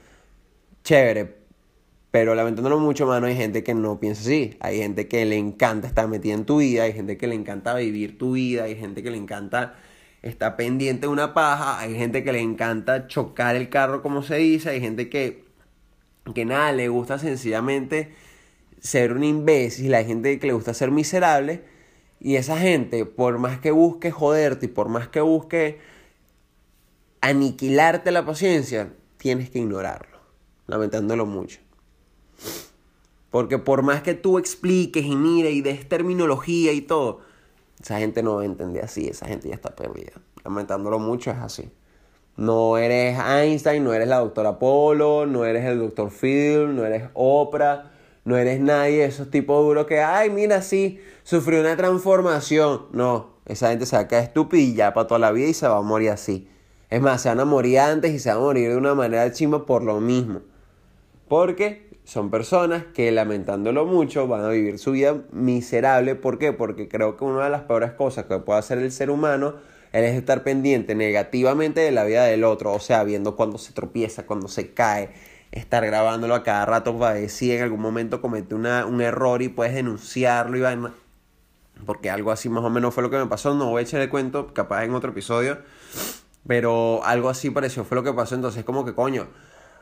Chévere. 0.84 1.40
Pero 2.10 2.34
lamentándolo 2.34 2.80
mucho, 2.80 3.06
mano, 3.06 3.26
hay 3.26 3.36
gente 3.36 3.62
que 3.62 3.74
no 3.74 4.00
piensa 4.00 4.22
así. 4.22 4.56
Hay 4.60 4.78
gente 4.78 5.06
que 5.06 5.24
le 5.24 5.36
encanta 5.36 5.86
estar 5.86 6.08
metida 6.08 6.34
en 6.34 6.44
tu 6.44 6.58
vida, 6.58 6.84
hay 6.84 6.92
gente 6.92 7.16
que 7.16 7.26
le 7.26 7.36
encanta 7.36 7.74
vivir 7.74 8.18
tu 8.18 8.32
vida, 8.32 8.64
hay 8.64 8.76
gente 8.76 9.02
que 9.02 9.10
le 9.10 9.16
encanta 9.16 9.76
estar 10.22 10.56
pendiente 10.56 11.02
de 11.02 11.12
una 11.12 11.34
paja, 11.34 11.78
hay 11.78 11.94
gente 11.94 12.24
que 12.24 12.32
le 12.32 12.40
encanta 12.40 13.06
chocar 13.06 13.56
el 13.56 13.68
carro, 13.68 14.02
como 14.02 14.22
se 14.22 14.36
dice, 14.36 14.70
hay 14.70 14.80
gente 14.80 15.08
que 15.08 15.50
que 16.34 16.44
nada, 16.44 16.72
le 16.72 16.88
gusta 16.88 17.18
sencillamente 17.18 18.14
ser 18.80 19.12
un 19.12 19.24
imbécil, 19.24 19.94
hay 19.94 20.04
gente 20.04 20.38
que 20.38 20.46
le 20.46 20.52
gusta 20.52 20.74
ser 20.74 20.90
miserable, 20.90 21.62
y 22.20 22.36
esa 22.36 22.58
gente, 22.58 23.06
por 23.06 23.38
más 23.38 23.58
que 23.60 23.70
busque 23.70 24.10
joderte 24.10 24.66
y 24.66 24.68
por 24.68 24.88
más 24.88 25.08
que 25.08 25.20
busque 25.20 25.78
aniquilarte 27.20 28.10
la 28.10 28.24
paciencia, 28.24 28.92
tienes 29.16 29.50
que 29.50 29.58
ignorarlo, 29.58 30.10
lamentándolo 30.70 31.26
mucho. 31.26 31.61
Porque 33.30 33.59
por 33.59 33.83
más 33.83 34.02
que 34.02 34.14
tú 34.14 34.38
expliques 34.38 35.04
y 35.04 35.16
mire 35.16 35.50
y 35.50 35.61
des 35.61 35.88
terminología 35.88 36.72
y 36.72 36.80
todo, 36.80 37.20
esa 37.80 37.98
gente 37.98 38.22
no 38.22 38.37
va 38.37 38.42
a 38.42 38.44
entender 38.44 38.85
así, 38.85 39.09
esa 39.09 39.26
gente 39.26 39.48
ya 39.48 39.54
está 39.54 39.74
perdida. 39.74 40.12
Lamentándolo 40.44 40.98
mucho 40.98 41.30
es 41.30 41.38
así. 41.38 41.70
No 42.37 42.78
eres 42.78 43.18
Einstein, 43.18 43.85
no 43.85 43.92
eres 43.92 44.09
la 44.09 44.18
doctora 44.18 44.59
Polo, 44.59 45.26
no 45.26 45.44
eres 45.44 45.64
el 45.64 45.78
doctor 45.78 46.11
Phil, 46.11 46.74
no 46.74 46.87
eres 46.87 47.11
Oprah, 47.14 47.90
no 48.24 48.37
eres 48.37 48.61
nadie 48.61 48.98
de 48.98 49.04
esos 49.06 49.30
tipos 49.30 49.62
duros 49.64 49.87
que, 49.87 50.00
ay, 50.00 50.30
mira, 50.30 50.62
sí, 50.62 51.00
sufrió 51.22 51.61
una 51.61 51.76
transformación. 51.76 52.87
No, 52.92 53.30
esa 53.44 53.70
gente 53.70 53.87
se 53.87 53.96
va 53.96 54.02
a 54.02 54.09
quedar 54.09 54.22
estúpida 54.22 54.62
y 54.62 54.74
ya 54.74 54.94
para 54.94 55.06
toda 55.06 55.18
la 55.18 55.33
vida 55.33 55.48
y 55.48 55.54
se 55.54 55.66
va 55.66 55.78
a 55.78 55.83
morir 55.83 56.11
así. 56.11 56.48
Es 56.88 57.00
más, 57.00 57.22
se 57.22 57.28
van 57.28 57.40
a 57.40 57.44
morir 57.44 57.78
antes 57.80 58.12
y 58.12 58.18
se 58.18 58.30
van 58.30 58.38
a 58.38 58.40
morir 58.40 58.70
de 58.70 58.76
una 58.76 58.94
manera 58.94 59.30
chimba 59.33 59.66
por 59.66 59.83
lo 59.83 60.00
mismo. 60.00 60.40
Porque 61.30 61.88
son 62.02 62.28
personas 62.28 62.86
que 62.92 63.12
lamentándolo 63.12 63.86
mucho 63.86 64.26
van 64.26 64.44
a 64.44 64.48
vivir 64.48 64.80
su 64.80 64.90
vida 64.90 65.22
miserable. 65.30 66.16
¿Por 66.16 66.40
qué? 66.40 66.52
Porque 66.52 66.88
creo 66.88 67.16
que 67.16 67.22
una 67.22 67.44
de 67.44 67.50
las 67.50 67.62
peores 67.62 67.92
cosas 67.92 68.24
que 68.24 68.36
puede 68.40 68.58
hacer 68.58 68.78
el 68.78 68.90
ser 68.90 69.10
humano 69.10 69.54
es 69.92 70.16
estar 70.16 70.42
pendiente 70.42 70.96
negativamente 70.96 71.82
de 71.82 71.92
la 71.92 72.02
vida 72.02 72.24
del 72.24 72.42
otro, 72.42 72.72
o 72.72 72.80
sea, 72.80 73.04
viendo 73.04 73.36
cuando 73.36 73.58
se 73.58 73.72
tropieza, 73.72 74.26
cuando 74.26 74.48
se 74.48 74.74
cae, 74.74 75.10
estar 75.52 75.86
grabándolo 75.86 76.34
a 76.34 76.42
cada 76.42 76.66
rato 76.66 76.98
para 76.98 77.14
ver 77.14 77.30
si 77.30 77.52
en 77.52 77.62
algún 77.62 77.80
momento 77.80 78.20
comete 78.20 78.56
una, 78.56 78.84
un 78.86 79.00
error 79.00 79.40
y 79.40 79.48
puedes 79.48 79.72
denunciarlo 79.72 80.58
y 80.58 80.62
porque 81.86 82.10
algo 82.10 82.32
así 82.32 82.48
más 82.48 82.64
o 82.64 82.70
menos 82.70 82.92
fue 82.92 83.04
lo 83.04 83.10
que 83.10 83.18
me 83.18 83.26
pasó, 83.26 83.54
no 83.54 83.70
voy 83.70 83.78
a 83.78 83.82
echar 83.84 84.00
el 84.00 84.10
cuento, 84.10 84.52
capaz 84.52 84.82
en 84.82 84.94
otro 84.96 85.12
episodio, 85.12 85.58
pero 86.44 87.04
algo 87.04 87.28
así 87.28 87.50
pareció 87.50 87.84
fue 87.84 87.94
lo 87.94 88.02
que 88.02 88.12
pasó, 88.12 88.34
entonces 88.34 88.64
como 88.64 88.84
que 88.84 88.96
coño, 88.96 89.28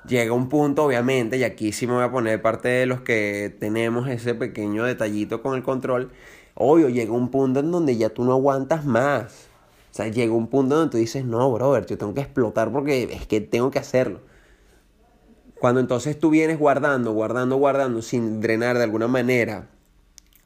llega 0.07 0.33
un 0.33 0.49
punto 0.49 0.85
obviamente, 0.85 1.37
y 1.37 1.45
aquí 1.45 1.73
sí 1.73 1.87
me 1.87 1.95
voy 1.95 2.05
a 2.05 2.11
poner 2.11 2.41
parte 2.41 2.69
de 2.69 2.87
los 2.87 3.01
que 3.01 3.55
tenemos 3.59 4.09
ese 4.09 4.35
pequeño 4.35 4.85
detallito 4.85 5.43
con 5.43 5.57
el 5.57 5.63
control, 5.63 6.11
obvio, 6.55 6.89
llega 6.89 7.13
un 7.13 7.31
punto 7.31 7.61
en 7.61 7.71
donde 7.71 7.97
ya 7.97 8.11
tú 8.11 8.25
no 8.25 8.33
aguantas 8.33 8.85
más. 8.85 9.49
O 9.91 9.95
sea, 9.95 10.09
llega 10.09 10.33
un 10.33 10.49
punto 10.49 10.77
donde 10.77 10.91
tú 10.91 10.99
dices, 10.99 11.25
no, 11.25 11.51
brother, 11.53 11.87
yo 11.87 11.99
tengo 11.99 12.15
que 12.15 12.21
explotar 12.21 12.71
porque 12.71 13.05
es 13.13 13.27
que 13.27 13.41
tengo 13.41 13.71
que 13.71 13.79
hacerlo. 13.79 14.21
Cuando 15.59 15.81
entonces 15.81 16.19
tú 16.19 16.31
vienes 16.31 16.59
guardando, 16.59 17.13
guardando, 17.13 17.57
guardando, 17.57 18.03
sin 18.03 18.41
drenar 18.41 18.77
de 18.79 18.85
alguna 18.85 19.09
manera 19.09 19.69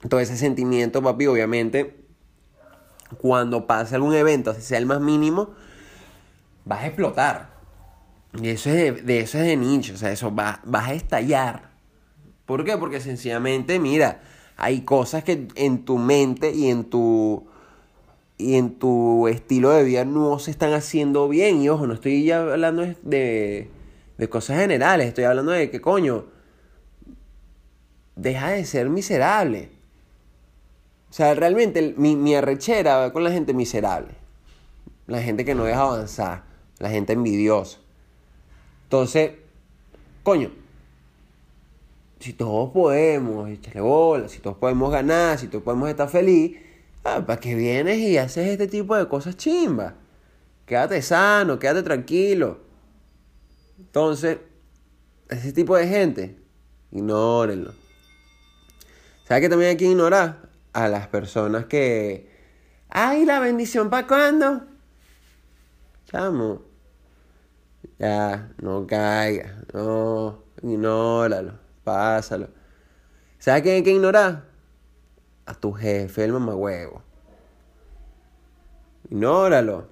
todo 0.09 0.21
ese 0.21 0.37
sentimiento, 0.37 1.03
papi, 1.03 1.27
obviamente, 1.27 1.97
cuando 3.19 3.67
pase 3.67 3.95
algún 3.95 4.15
evento, 4.15 4.55
si 4.55 4.63
sea 4.63 4.79
el 4.79 4.87
más 4.87 5.01
mínimo, 5.01 5.51
vas 6.65 6.81
a 6.81 6.87
explotar. 6.87 7.52
Y 8.41 8.49
eso 8.49 8.71
es 8.71 9.05
de, 9.05 9.21
eso 9.21 9.39
es 9.39 9.45
de 9.45 9.57
nicho, 9.57 9.95
o 9.95 9.97
sea, 9.97 10.11
eso 10.11 10.35
va, 10.35 10.61
vas 10.65 10.89
a 10.89 10.95
estallar. 10.95 11.71
¿Por 12.47 12.65
qué? 12.65 12.77
Porque 12.79 13.01
sencillamente, 13.01 13.79
mira, 13.79 14.23
hay 14.57 14.83
cosas 14.83 15.25
que 15.25 15.49
en 15.55 15.85
tu 15.85 15.99
mente 15.99 16.53
y 16.53 16.69
en 16.69 16.85
tu 16.85 17.47
y 18.39 18.57
en 18.57 18.79
tu 18.79 19.29
estilo 19.29 19.71
de 19.71 19.85
vida 19.85 20.05
no 20.05 20.39
se 20.39 20.51
están 20.51 20.73
haciendo 20.73 21.29
bien. 21.29 21.63
Y 21.63 21.69
ojo, 21.69 21.87
no 21.87 21.95
estoy 21.95 22.25
ya 22.25 22.41
hablando 22.41 22.83
de, 23.03 23.71
de 24.19 24.29
cosas 24.29 24.59
generales, 24.59 25.09
estoy 25.09 25.25
hablando 25.25 25.53
de 25.53 25.71
que 25.71 25.81
coño, 25.81 26.27
deja 28.17 28.51
de 28.51 28.65
ser 28.65 28.89
miserable. 28.89 29.71
O 31.11 31.13
sea, 31.13 31.35
realmente 31.35 31.95
mi, 31.97 32.17
mi 32.17 32.35
arrechera 32.35 32.97
va 32.97 33.13
con 33.13 33.23
la 33.23 33.31
gente 33.31 33.53
miserable. 33.53 34.15
La 35.07 35.21
gente 35.21 35.45
que 35.45 35.55
no 35.55 35.65
deja 35.65 35.83
avanzar. 35.83 36.45
La 36.79 36.89
gente 36.89 37.13
envidiosa. 37.13 37.82
Entonces, 38.93 39.31
coño, 40.23 40.51
si 42.21 42.35
todos 42.35 42.71
podemos 42.73 43.49
echarle 43.49 43.81
bola, 43.81 44.29
si 44.29 44.41
todos 44.41 44.59
podemos 44.59 44.93
ganar, 44.93 45.39
si 45.39 45.49
todos 45.49 45.65
podemos 45.65 45.89
estar 45.89 46.11
feliz, 46.11 46.59
ah, 47.03 47.25
¿para 47.25 47.41
qué 47.41 47.55
vienes 47.55 47.97
y 48.01 48.19
haces 48.19 48.49
este 48.49 48.67
tipo 48.67 48.95
de 48.95 49.09
cosas 49.09 49.39
chimba? 49.39 49.95
Quédate 50.67 51.01
sano, 51.01 51.59
quédate 51.59 51.83
tranquilo. 51.83 52.59
Entonces, 53.79 54.41
ese 55.31 55.55
tipo 55.55 55.75
de 55.75 55.89
gente, 55.89 56.37
ignórenlo. 56.91 57.73
¿Sabes 59.27 59.41
que 59.41 59.49
también 59.49 59.71
hay 59.71 59.77
que 59.79 59.87
ignorar? 59.87 60.51
a 60.75 60.89
las 60.89 61.07
personas 61.09 61.65
que, 61.65 62.31
ay, 62.91 63.25
la 63.25 63.41
bendición 63.41 63.89
para 63.89 64.07
cuándo? 64.07 64.67
Chamo, 66.11 66.72
ya, 68.03 68.51
no 68.61 68.85
caiga, 68.85 69.63
no, 69.73 70.43
ignóralo, 70.61 71.53
pásalo. 71.85 72.49
¿Sabes 73.39 73.63
quién 73.63 73.77
hay 73.77 73.83
que 73.85 73.93
ignorar? 73.93 74.45
A 75.47 75.55
tu 75.55 75.73
jefe, 75.73 76.25
el 76.25 76.33
mamagüevo. 76.33 77.01
Ignóralo. 79.09 79.87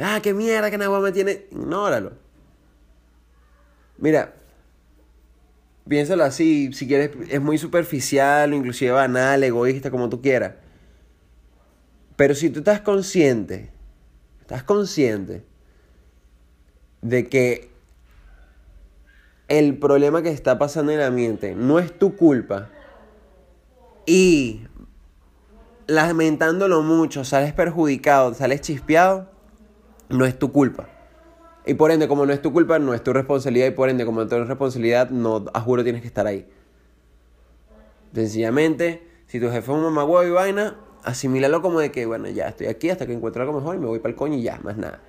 Ah, 0.00 0.20
qué 0.22 0.32
mierda 0.32 0.70
que 0.70 0.78
Nagua 0.78 1.00
me 1.00 1.12
tiene. 1.12 1.46
Ignóralo. 1.50 2.12
Mira, 3.98 4.34
piénsalo 5.86 6.24
así, 6.24 6.72
si 6.72 6.86
quieres, 6.86 7.10
es 7.28 7.42
muy 7.42 7.58
superficial, 7.58 8.54
inclusive 8.54 8.92
banal, 8.92 9.44
egoísta, 9.44 9.90
como 9.90 10.08
tú 10.08 10.22
quieras. 10.22 10.54
Pero 12.16 12.34
si 12.34 12.48
tú 12.48 12.60
estás 12.60 12.80
consciente, 12.80 13.70
estás 14.40 14.62
consciente 14.62 15.47
de 17.02 17.28
que 17.28 17.70
el 19.48 19.78
problema 19.78 20.22
que 20.22 20.30
está 20.30 20.58
pasando 20.58 20.92
en 20.92 21.00
el 21.00 21.06
ambiente 21.06 21.54
no 21.54 21.78
es 21.78 21.98
tu 21.98 22.16
culpa 22.16 22.70
y 24.06 24.62
lamentándolo 25.86 26.82
mucho, 26.82 27.24
sales 27.24 27.52
perjudicado, 27.52 28.34
sales 28.34 28.60
chispeado, 28.60 29.28
no 30.08 30.24
es 30.24 30.38
tu 30.38 30.52
culpa. 30.52 30.88
Y 31.66 31.74
por 31.74 31.90
ende, 31.90 32.08
como 32.08 32.24
no 32.24 32.32
es 32.32 32.40
tu 32.40 32.52
culpa, 32.52 32.78
no 32.78 32.94
es 32.94 33.02
tu 33.02 33.12
responsabilidad. 33.12 33.66
Y 33.66 33.72
por 33.72 33.90
ende, 33.90 34.06
como 34.06 34.24
no 34.24 34.36
es 34.36 34.48
responsabilidad, 34.48 35.10
no, 35.10 35.44
a 35.52 35.60
juro 35.60 35.82
tienes 35.82 36.00
que 36.00 36.08
estar 36.08 36.26
ahí. 36.26 36.48
Sencillamente, 38.14 39.06
si 39.26 39.38
tu 39.38 39.46
jefe 39.46 39.58
es 39.58 39.68
un 39.68 39.82
mamagüevo 39.82 40.26
y 40.26 40.30
vaina, 40.30 40.76
asimílalo 41.04 41.60
como 41.60 41.80
de 41.80 41.90
que, 41.90 42.06
bueno, 42.06 42.28
ya 42.28 42.48
estoy 42.48 42.68
aquí 42.68 42.88
hasta 42.88 43.06
que 43.06 43.12
encuentro 43.12 43.42
algo 43.42 43.58
mejor 43.58 43.76
y 43.76 43.78
me 43.78 43.86
voy 43.86 43.98
para 43.98 44.10
el 44.10 44.16
coño 44.16 44.36
y 44.36 44.42
ya, 44.42 44.58
más 44.62 44.78
nada. 44.78 45.00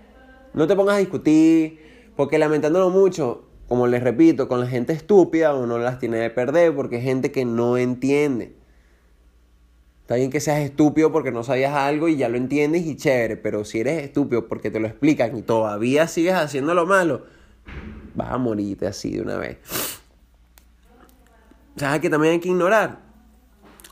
No 0.53 0.67
te 0.67 0.75
pongas 0.75 0.95
a 0.95 0.99
discutir, 0.99 1.79
porque 2.15 2.37
lamentándolo 2.37 2.89
mucho, 2.89 3.45
como 3.67 3.87
les 3.87 4.03
repito, 4.03 4.47
con 4.47 4.59
la 4.59 4.67
gente 4.67 4.93
estúpida 4.93 5.53
uno 5.53 5.77
las 5.77 5.99
tiene 5.99 6.17
de 6.17 6.29
perder 6.29 6.75
porque 6.75 6.97
es 6.97 7.03
gente 7.03 7.31
que 7.31 7.45
no 7.45 7.77
entiende. 7.77 8.55
Está 10.01 10.15
bien 10.15 10.31
que 10.31 10.39
seas 10.39 10.61
estúpido 10.61 11.11
porque 11.11 11.31
no 11.31 11.43
sabías 11.43 11.75
algo 11.75 12.07
y 12.07 12.17
ya 12.17 12.29
lo 12.29 12.37
entiendes 12.37 12.85
y 12.87 12.95
chévere, 12.95 13.37
pero 13.37 13.63
si 13.63 13.81
eres 13.81 14.03
estúpido 14.03 14.47
porque 14.47 14.71
te 14.71 14.79
lo 14.79 14.87
explican 14.87 15.37
y 15.37 15.43
todavía 15.43 16.07
sigues 16.07 16.33
haciendo 16.33 16.73
lo 16.73 16.87
malo, 16.87 17.25
vas 18.15 18.31
a 18.31 18.37
morirte 18.39 18.87
así 18.87 19.11
de 19.11 19.21
una 19.21 19.37
vez. 19.37 19.59
¿Sabes 21.75 22.01
que 22.01 22.09
también 22.09 22.33
hay 22.33 22.39
que 22.39 22.49
ignorar? 22.49 23.08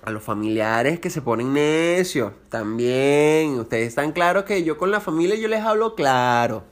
A 0.03 0.11
los 0.11 0.23
familiares 0.23 0.99
que 0.99 1.09
se 1.09 1.21
ponen 1.21 1.53
necios, 1.53 2.31
también. 2.49 3.59
Ustedes 3.59 3.89
están 3.89 4.11
claros 4.11 4.43
que 4.45 4.63
yo 4.63 4.77
con 4.77 4.91
la 4.91 5.01
familia 5.01 5.35
yo 5.35 5.47
les 5.47 5.61
hablo 5.61 5.95
claro. 5.95 6.63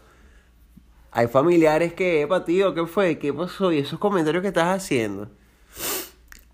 Hay 1.12 1.28
familiares 1.28 1.94
que, 1.94 2.22
epa, 2.24 2.44
tío, 2.44 2.74
¿qué 2.74 2.86
fue? 2.86 3.18
¿Qué 3.18 3.34
pasó? 3.34 3.72
Y 3.72 3.80
esos 3.80 4.00
comentarios 4.00 4.42
que 4.42 4.50
estás 4.50 4.68
haciendo. 4.68 5.30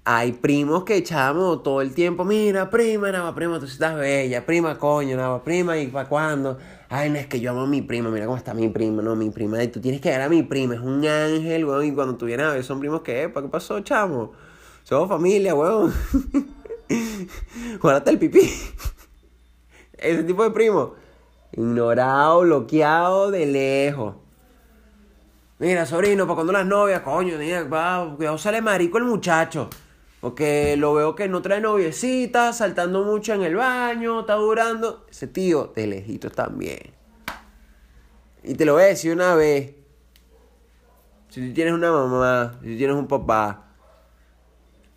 Hay 0.03 0.33
primos 0.33 0.83
que 0.83 0.97
echamos 0.97 1.61
todo 1.63 1.81
el 1.81 1.93
tiempo, 1.93 2.25
mira, 2.25 2.69
prima, 2.69 3.11
nada, 3.11 3.35
prima, 3.35 3.59
tú 3.59 3.65
estás 3.65 3.95
bella, 3.95 4.45
prima, 4.45 4.77
coño, 4.77 5.15
nada, 5.15 5.43
prima, 5.43 5.77
¿y 5.77 5.87
para 5.87 6.09
cuándo? 6.09 6.57
Ay, 6.89 7.09
no, 7.09 7.17
es 7.17 7.27
que 7.27 7.39
yo 7.39 7.51
amo 7.51 7.61
a 7.61 7.67
mi 7.67 7.83
prima, 7.83 8.09
mira 8.09 8.25
cómo 8.25 8.37
está 8.37 8.53
mi 8.55 8.67
prima, 8.69 9.03
no, 9.03 9.15
mi 9.15 9.29
prima, 9.29 9.63
y 9.63 9.67
tú 9.67 9.79
tienes 9.79 10.01
que 10.01 10.09
ver 10.09 10.21
a 10.21 10.29
mi 10.29 10.41
prima, 10.41 10.73
es 10.73 10.81
un 10.81 11.05
ángel, 11.05 11.65
weón, 11.65 11.85
y 11.85 11.93
cuando 11.93 12.15
tú 12.15 12.25
vienes 12.25 12.47
a 12.47 12.53
ver, 12.53 12.63
son 12.63 12.79
primos 12.79 13.01
que, 13.01 13.29
¿para 13.29 13.45
qué 13.45 13.51
pasó, 13.51 13.79
chamo? 13.81 14.31
Somos 14.83 15.07
familia, 15.07 15.53
weón. 15.53 15.93
Guárdate 17.81 18.11
el 18.11 18.19
pipí. 18.19 18.49
Ese 19.93 20.23
tipo 20.23 20.43
de 20.43 20.51
primo. 20.51 20.95
Ignorado, 21.51 22.41
bloqueado 22.41 23.31
de 23.31 23.45
lejos. 23.45 24.15
Mira, 25.59 25.85
sobrino, 25.85 26.25
para 26.25 26.35
cuando 26.35 26.53
las 26.53 26.65
novias, 26.65 27.01
coño, 27.01 27.37
mira, 27.37 27.63
va, 27.63 28.15
cuidado, 28.15 28.37
sale 28.37 28.61
marico 28.61 28.97
el 28.97 29.03
muchacho. 29.03 29.69
Porque 30.19 30.75
lo 30.77 30.93
veo 30.93 31.15
que 31.15 31.27
no 31.27 31.41
trae 31.41 31.61
noviecita, 31.61 32.53
saltando 32.53 33.03
mucho 33.03 33.33
en 33.33 33.43
el 33.43 33.55
baño, 33.55 34.21
está 34.21 34.35
durando. 34.35 35.05
Ese 35.09 35.27
tío, 35.27 35.71
de 35.75 35.87
lejitos 35.87 36.31
también. 36.31 36.79
Y 38.43 38.55
te 38.55 38.65
lo 38.65 38.73
voy 38.73 38.83
a 38.83 38.87
decir 38.87 39.13
una 39.13 39.35
vez. 39.35 39.75
Si 41.29 41.47
tú 41.47 41.53
tienes 41.53 41.73
una 41.73 41.91
mamá, 41.91 42.59
si 42.61 42.71
tú 42.71 42.77
tienes 42.77 42.95
un 42.95 43.07
papá. 43.07 43.70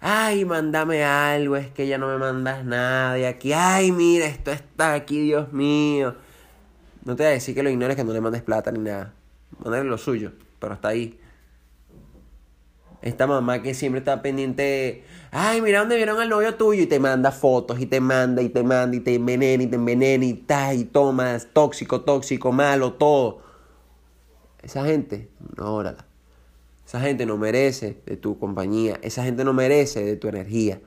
Ay, 0.06 0.44
mándame 0.44 1.02
algo, 1.02 1.56
es 1.56 1.70
que 1.70 1.86
ya 1.86 1.96
no 1.96 2.08
me 2.08 2.18
mandas 2.18 2.62
nada 2.62 3.14
de 3.14 3.26
aquí. 3.26 3.54
Ay, 3.54 3.90
mira, 3.90 4.26
esto 4.26 4.50
está 4.50 4.92
aquí, 4.92 5.18
Dios 5.22 5.50
mío. 5.50 6.14
No 7.06 7.16
te 7.16 7.22
voy 7.22 7.30
a 7.30 7.34
decir 7.34 7.54
que 7.54 7.62
lo 7.62 7.70
ignores, 7.70 7.96
que 7.96 8.04
no 8.04 8.12
le 8.12 8.20
mandes 8.20 8.42
plata 8.42 8.70
ni 8.70 8.80
nada. 8.80 9.14
Mándale 9.60 9.84
lo 9.84 9.96
suyo, 9.96 10.32
pero 10.58 10.74
está 10.74 10.88
ahí. 10.88 11.18
Esta 13.00 13.26
mamá 13.26 13.62
que 13.62 13.72
siempre 13.72 14.00
está 14.00 14.20
pendiente, 14.20 15.04
ay, 15.30 15.62
mira 15.62 15.78
dónde 15.78 15.96
vieron 15.96 16.20
al 16.20 16.28
novio 16.28 16.54
tuyo 16.56 16.82
y 16.82 16.86
te 16.86 17.00
manda 17.00 17.32
fotos 17.32 17.80
y 17.80 17.86
te 17.86 18.02
manda 18.02 18.42
y 18.42 18.50
te 18.50 18.62
manda 18.62 18.94
y 18.94 19.00
te 19.00 19.14
envenena 19.14 19.62
y 19.62 19.68
te 19.68 19.76
envenena 19.76 20.24
y 20.26 20.34
ta 20.34 20.74
y 20.74 20.84
tomas, 20.84 21.48
tóxico, 21.54 22.02
tóxico, 22.02 22.52
malo, 22.52 22.92
todo. 22.92 23.40
Esa 24.60 24.84
gente, 24.84 25.30
no 25.56 25.76
órala. 25.76 26.04
Esa 26.86 27.00
gente 27.00 27.26
no 27.26 27.36
merece 27.36 28.00
de 28.06 28.16
tu 28.16 28.38
compañía. 28.38 28.98
Esa 29.02 29.24
gente 29.24 29.44
no 29.44 29.52
merece 29.52 30.04
de 30.04 30.16
tu 30.16 30.28
energía. 30.28 30.80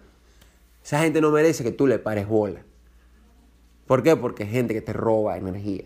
Esa 0.84 1.00
gente 1.00 1.22
no 1.22 1.32
merece 1.32 1.64
que 1.64 1.72
tú 1.72 1.88
le 1.88 2.00
pares 2.00 2.28
bola. 2.28 2.64
¿Por 3.88 4.04
qué? 4.04 4.16
Porque 4.16 4.44
es 4.44 4.50
gente 4.50 4.74
que 4.74 4.82
te 4.82 4.94
roba 4.94 5.38
energía. 5.38 5.86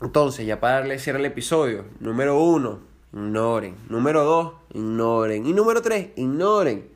Entonces, 0.00 0.46
ya 0.46 0.60
para 0.60 0.80
darle 0.80 0.98
cierre 0.98 1.18
al 1.20 1.26
episodio, 1.26 1.84
número 2.00 2.38
uno, 2.38 2.80
ignoren. 3.12 3.76
Número 3.88 4.24
dos, 4.24 4.54
ignoren. 4.74 5.46
Y 5.46 5.52
número 5.52 5.80
tres, 5.80 6.08
ignoren. 6.16 6.88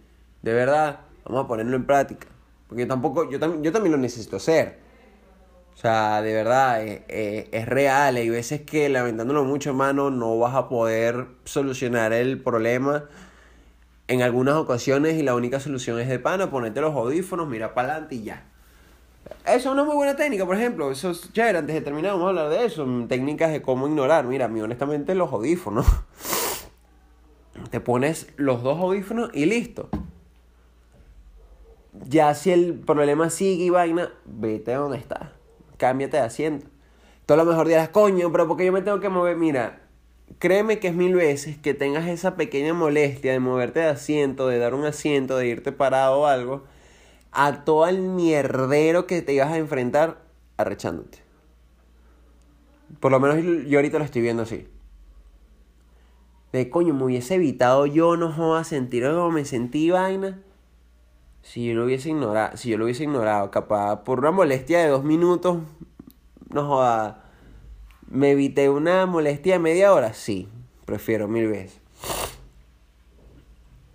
De 0.42 0.52
verdad, 0.52 1.00
vamos 1.24 1.44
a 1.44 1.48
ponerlo 1.48 1.76
en 1.76 1.86
práctica. 1.86 2.26
Porque 2.66 2.82
yo 2.82 2.88
tampoco, 2.88 3.30
yo, 3.30 3.38
yo 3.62 3.72
también 3.72 3.92
lo 3.92 3.98
necesito 3.98 4.36
hacer. 4.36 4.89
O 5.80 5.82
sea, 5.82 6.20
de 6.20 6.34
verdad, 6.34 6.86
eh, 6.86 7.04
eh, 7.08 7.48
es 7.52 7.64
real. 7.64 8.16
Hay 8.16 8.28
veces 8.28 8.60
que, 8.60 8.90
lamentándolo 8.90 9.46
mucho, 9.46 9.70
hermano, 9.70 10.10
no 10.10 10.38
vas 10.38 10.54
a 10.54 10.68
poder 10.68 11.28
solucionar 11.44 12.12
el 12.12 12.38
problema 12.38 13.04
en 14.06 14.20
algunas 14.20 14.56
ocasiones 14.56 15.14
y 15.14 15.22
la 15.22 15.34
única 15.34 15.58
solución 15.58 15.98
es 15.98 16.06
de 16.06 16.18
pana, 16.18 16.50
ponerte 16.50 16.82
los 16.82 16.94
audífonos, 16.94 17.48
mira 17.48 17.72
para 17.72 17.92
adelante 17.92 18.16
y 18.16 18.24
ya. 18.24 18.44
Eso 19.46 19.56
es 19.56 19.66
una 19.66 19.82
muy 19.84 19.94
buena 19.94 20.16
técnica, 20.16 20.44
por 20.44 20.54
ejemplo. 20.54 20.90
Eso 20.90 21.12
es 21.12 21.32
chévere. 21.32 21.56
Antes 21.56 21.74
de 21.74 21.80
terminar, 21.80 22.12
vamos 22.12 22.26
a 22.26 22.28
hablar 22.28 22.50
de 22.50 22.66
eso. 22.66 22.86
Técnicas 23.08 23.50
de 23.50 23.62
cómo 23.62 23.88
ignorar. 23.88 24.26
Mira, 24.26 24.44
a 24.44 24.48
mí 24.48 24.60
honestamente 24.60 25.14
los 25.14 25.32
audífonos. 25.32 25.86
Te 27.70 27.80
pones 27.80 28.28
los 28.36 28.62
dos 28.62 28.78
audífonos 28.78 29.30
y 29.32 29.46
listo. 29.46 29.88
Ya 32.06 32.34
si 32.34 32.50
el 32.50 32.74
problema 32.74 33.30
sigue 33.30 33.64
y 33.64 33.70
vaina, 33.70 34.10
vete 34.26 34.74
a 34.74 34.80
donde 34.80 34.98
está. 34.98 35.39
Cámbiate 35.80 36.18
de 36.18 36.22
asiento. 36.22 36.66
Todo 37.24 37.38
lo 37.38 37.46
mejor 37.46 37.66
dirás, 37.66 37.88
coño, 37.88 38.30
pero 38.30 38.46
porque 38.46 38.66
yo 38.66 38.72
me 38.72 38.82
tengo 38.82 39.00
que 39.00 39.08
mover. 39.08 39.38
Mira, 39.38 39.80
créeme 40.38 40.78
que 40.78 40.88
es 40.88 40.94
mil 40.94 41.14
veces 41.14 41.56
que 41.56 41.72
tengas 41.72 42.06
esa 42.06 42.36
pequeña 42.36 42.74
molestia 42.74 43.32
de 43.32 43.40
moverte 43.40 43.80
de 43.80 43.86
asiento, 43.86 44.46
de 44.46 44.58
dar 44.58 44.74
un 44.74 44.84
asiento, 44.84 45.38
de 45.38 45.48
irte 45.48 45.72
parado 45.72 46.20
o 46.20 46.26
algo 46.26 46.64
a 47.32 47.64
todo 47.64 47.86
el 47.86 48.02
mierdero 48.02 49.06
que 49.06 49.22
te 49.22 49.32
ibas 49.32 49.52
a 49.52 49.56
enfrentar 49.56 50.18
arrechándote. 50.58 51.18
Por 53.00 53.10
lo 53.10 53.18
menos 53.18 53.66
yo 53.66 53.78
ahorita 53.78 53.98
lo 53.98 54.04
estoy 54.04 54.20
viendo 54.20 54.42
así. 54.42 54.68
De 56.52 56.68
coño, 56.68 56.92
me 56.92 57.04
hubiese 57.04 57.36
evitado 57.36 57.86
yo, 57.86 58.18
no 58.18 58.30
joda, 58.30 58.64
sentir 58.64 59.04
como 59.04 59.30
me 59.30 59.46
sentí 59.46 59.88
vaina. 59.90 60.42
Si 61.42 61.66
yo 61.66 61.74
lo 61.74 61.84
hubiese 61.84 62.10
ignorado, 62.10 62.56
si 62.56 62.70
yo 62.70 62.78
lo 62.78 62.84
hubiese 62.84 63.04
ignorado, 63.04 63.50
capaz, 63.50 64.04
por 64.04 64.20
una 64.20 64.30
molestia 64.30 64.80
de 64.80 64.88
dos 64.88 65.04
minutos, 65.04 65.58
no 66.50 66.66
joda. 66.66 67.24
¿Me 68.08 68.32
evité 68.32 68.68
una 68.68 69.06
molestia 69.06 69.54
de 69.54 69.58
media 69.60 69.92
hora? 69.92 70.14
Sí, 70.14 70.48
prefiero 70.84 71.28
mil 71.28 71.46
veces. 71.46 71.80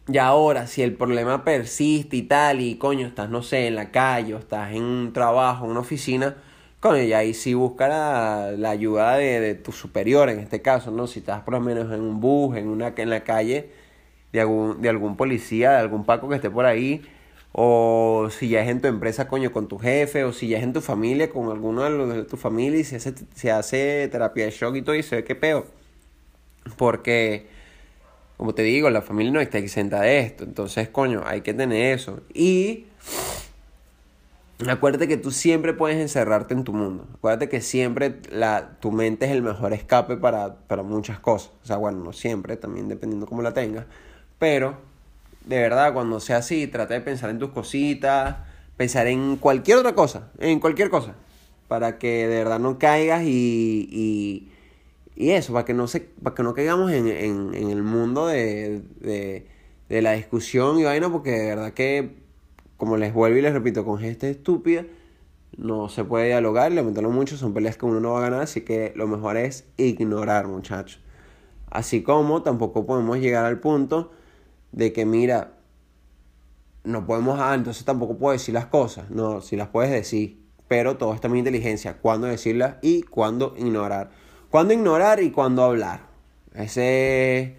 Y 0.07 0.19
ahora, 0.19 0.67
si 0.67 0.83
el 0.83 0.93
problema 0.93 1.43
persiste 1.43 2.15
y 2.15 2.21
tal, 2.21 2.61
y 2.61 2.75
coño, 2.75 3.07
estás, 3.07 3.29
no 3.29 3.41
sé, 3.41 3.67
en 3.67 3.75
la 3.75 3.91
calle, 3.91 4.35
o 4.35 4.37
estás 4.37 4.71
en 4.71 4.83
un 4.83 5.13
trabajo, 5.13 5.65
en 5.65 5.71
una 5.71 5.79
oficina, 5.79 6.35
coño, 6.79 7.01
y 7.01 7.11
ahí 7.13 7.33
sí 7.33 7.55
busca 7.55 7.87
la, 7.87 8.69
ayuda 8.69 9.17
de, 9.17 9.55
tu 9.55 9.71
superior, 9.71 10.29
en 10.29 10.39
este 10.39 10.61
caso, 10.61 10.91
¿no? 10.91 11.07
Si 11.07 11.19
estás 11.19 11.41
por 11.41 11.55
lo 11.55 11.59
menos 11.59 11.91
en 11.91 12.01
un 12.01 12.21
bus, 12.21 12.55
en, 12.55 12.67
una, 12.67 12.93
en 12.95 13.09
la 13.09 13.23
calle, 13.23 13.71
de 14.31 14.41
algún, 14.41 14.81
de 14.81 14.89
algún 14.89 15.17
policía, 15.17 15.71
de 15.71 15.77
algún 15.77 16.05
paco 16.05 16.29
que 16.29 16.35
esté 16.35 16.51
por 16.51 16.65
ahí, 16.65 17.01
o 17.57 18.29
si 18.31 18.49
ya 18.49 18.61
es 18.61 18.69
en 18.69 18.81
tu 18.81 18.87
empresa, 18.87 19.27
coño, 19.27 19.51
con 19.53 19.67
tu 19.67 19.77
jefe, 19.77 20.25
o 20.25 20.33
si 20.33 20.49
ya 20.49 20.57
es 20.57 20.63
en 20.63 20.73
tu 20.73 20.81
familia, 20.81 21.29
con 21.29 21.49
alguno 21.49 21.83
de 21.83 21.89
los 21.91 22.13
de 22.13 22.23
tu 22.23 22.37
familia, 22.37 22.79
y 22.79 22.83
se 22.83 22.97
hace, 22.97 23.13
se 23.33 23.51
hace 23.51 24.09
terapia 24.11 24.45
de 24.45 24.51
shock 24.51 24.75
y 24.75 24.81
todo, 24.81 24.95
y 24.95 25.03
se 25.03 25.17
ve 25.17 25.23
que 25.23 25.35
peo. 25.35 25.65
Porque 26.77 27.47
como 28.37 28.53
te 28.53 28.63
digo, 28.63 28.89
la 28.89 29.01
familia 29.01 29.31
no 29.31 29.39
está 29.39 29.57
exenta 29.57 30.01
de 30.01 30.19
esto. 30.19 30.43
Entonces, 30.43 30.89
coño, 30.89 31.23
hay 31.25 31.41
que 31.41 31.53
tener 31.53 31.93
eso. 31.97 32.21
Y 32.33 32.85
acuérdate 34.67 35.07
que 35.07 35.17
tú 35.17 35.31
siempre 35.31 35.73
puedes 35.73 35.97
encerrarte 35.97 36.53
en 36.53 36.65
tu 36.65 36.73
mundo. 36.73 37.07
Acuérdate 37.15 37.47
que 37.47 37.61
siempre 37.61 38.19
la, 38.29 38.77
tu 38.81 38.91
mente 38.91 39.25
es 39.25 39.31
el 39.31 39.41
mejor 39.41 39.71
escape 39.73 40.17
para, 40.17 40.55
para 40.67 40.83
muchas 40.83 41.19
cosas. 41.19 41.51
O 41.63 41.65
sea, 41.65 41.77
bueno, 41.77 42.03
no 42.03 42.11
siempre, 42.11 42.57
también 42.57 42.89
dependiendo 42.89 43.25
cómo 43.25 43.41
la 43.41 43.53
tengas. 43.53 43.85
Pero, 44.37 44.77
de 45.45 45.57
verdad, 45.59 45.93
cuando 45.93 46.19
sea 46.19 46.37
así, 46.37 46.67
trata 46.67 46.93
de 46.93 47.01
pensar 47.01 47.29
en 47.29 47.39
tus 47.39 47.49
cositas, 47.51 48.37
pensar 48.77 49.07
en 49.07 49.37
cualquier 49.37 49.77
otra 49.77 49.93
cosa, 49.93 50.31
en 50.39 50.59
cualquier 50.59 50.89
cosa. 50.89 51.15
Para 51.67 51.97
que 51.97 52.27
de 52.27 52.37
verdad 52.37 52.59
no 52.59 52.77
caigas 52.77 53.23
y 53.25 54.49
y 55.15 55.31
eso, 55.31 55.53
para 55.53 55.63
que 55.65 55.73
no, 55.73 55.87
se, 55.87 56.01
para 56.01 56.35
que 56.35 56.43
no 56.43 56.53
caigamos 56.53 56.91
en, 56.91 57.07
en, 57.07 57.53
en 57.53 57.69
el 57.69 57.83
mundo 57.83 58.27
de, 58.27 58.81
de, 58.99 59.47
de, 59.87 60.01
la 60.01 60.11
discusión 60.11 60.77
y 60.77 60.83
vaina, 60.83 61.09
porque 61.09 61.31
de 61.31 61.47
verdad 61.47 61.71
que, 61.71 62.17
como 62.75 62.97
les 62.97 63.13
vuelvo 63.13 63.37
y 63.37 63.41
les 63.41 63.53
repito, 63.53 63.85
con 63.85 63.97
gente 63.99 64.29
estúpida 64.29 64.85
no 65.57 65.87
se 65.87 66.03
puede 66.03 66.27
dialogar, 66.27 66.73
lamentarlo 66.73 67.11
mucho, 67.11 67.37
son 67.37 67.53
peleas 67.53 67.77
que 67.77 67.85
uno 67.85 68.01
no 68.01 68.11
va 68.11 68.19
a 68.19 68.21
ganar, 68.23 68.41
así 68.41 68.61
que 68.61 68.91
lo 68.95 69.07
mejor 69.07 69.37
es 69.37 69.65
ignorar, 69.77 70.47
muchachos. 70.47 71.01
Así 71.71 72.03
como 72.03 72.43
tampoco 72.43 72.85
podemos 72.85 73.17
llegar 73.19 73.45
al 73.45 73.59
punto 73.59 74.11
de 74.75 74.91
que, 74.91 75.05
mira, 75.05 75.53
no 76.83 77.07
podemos, 77.07 77.39
ah, 77.39 77.55
entonces 77.55 77.85
tampoco 77.85 78.17
puedo 78.17 78.33
decir 78.33 78.53
las 78.53 78.65
cosas. 78.65 79.09
No, 79.09 79.39
si 79.41 79.55
las 79.55 79.69
puedes 79.69 79.89
decir, 79.89 80.37
pero 80.67 80.97
todo 80.97 81.13
está 81.13 81.27
en 81.27 81.33
mi 81.33 81.39
inteligencia, 81.39 81.97
cuándo 81.97 82.27
decirlas 82.27 82.75
y 82.81 83.03
cuándo 83.03 83.55
ignorar. 83.57 84.11
Cuándo 84.49 84.73
ignorar 84.73 85.23
y 85.23 85.31
cuándo 85.31 85.63
hablar. 85.63 86.01
Ese 86.53 87.55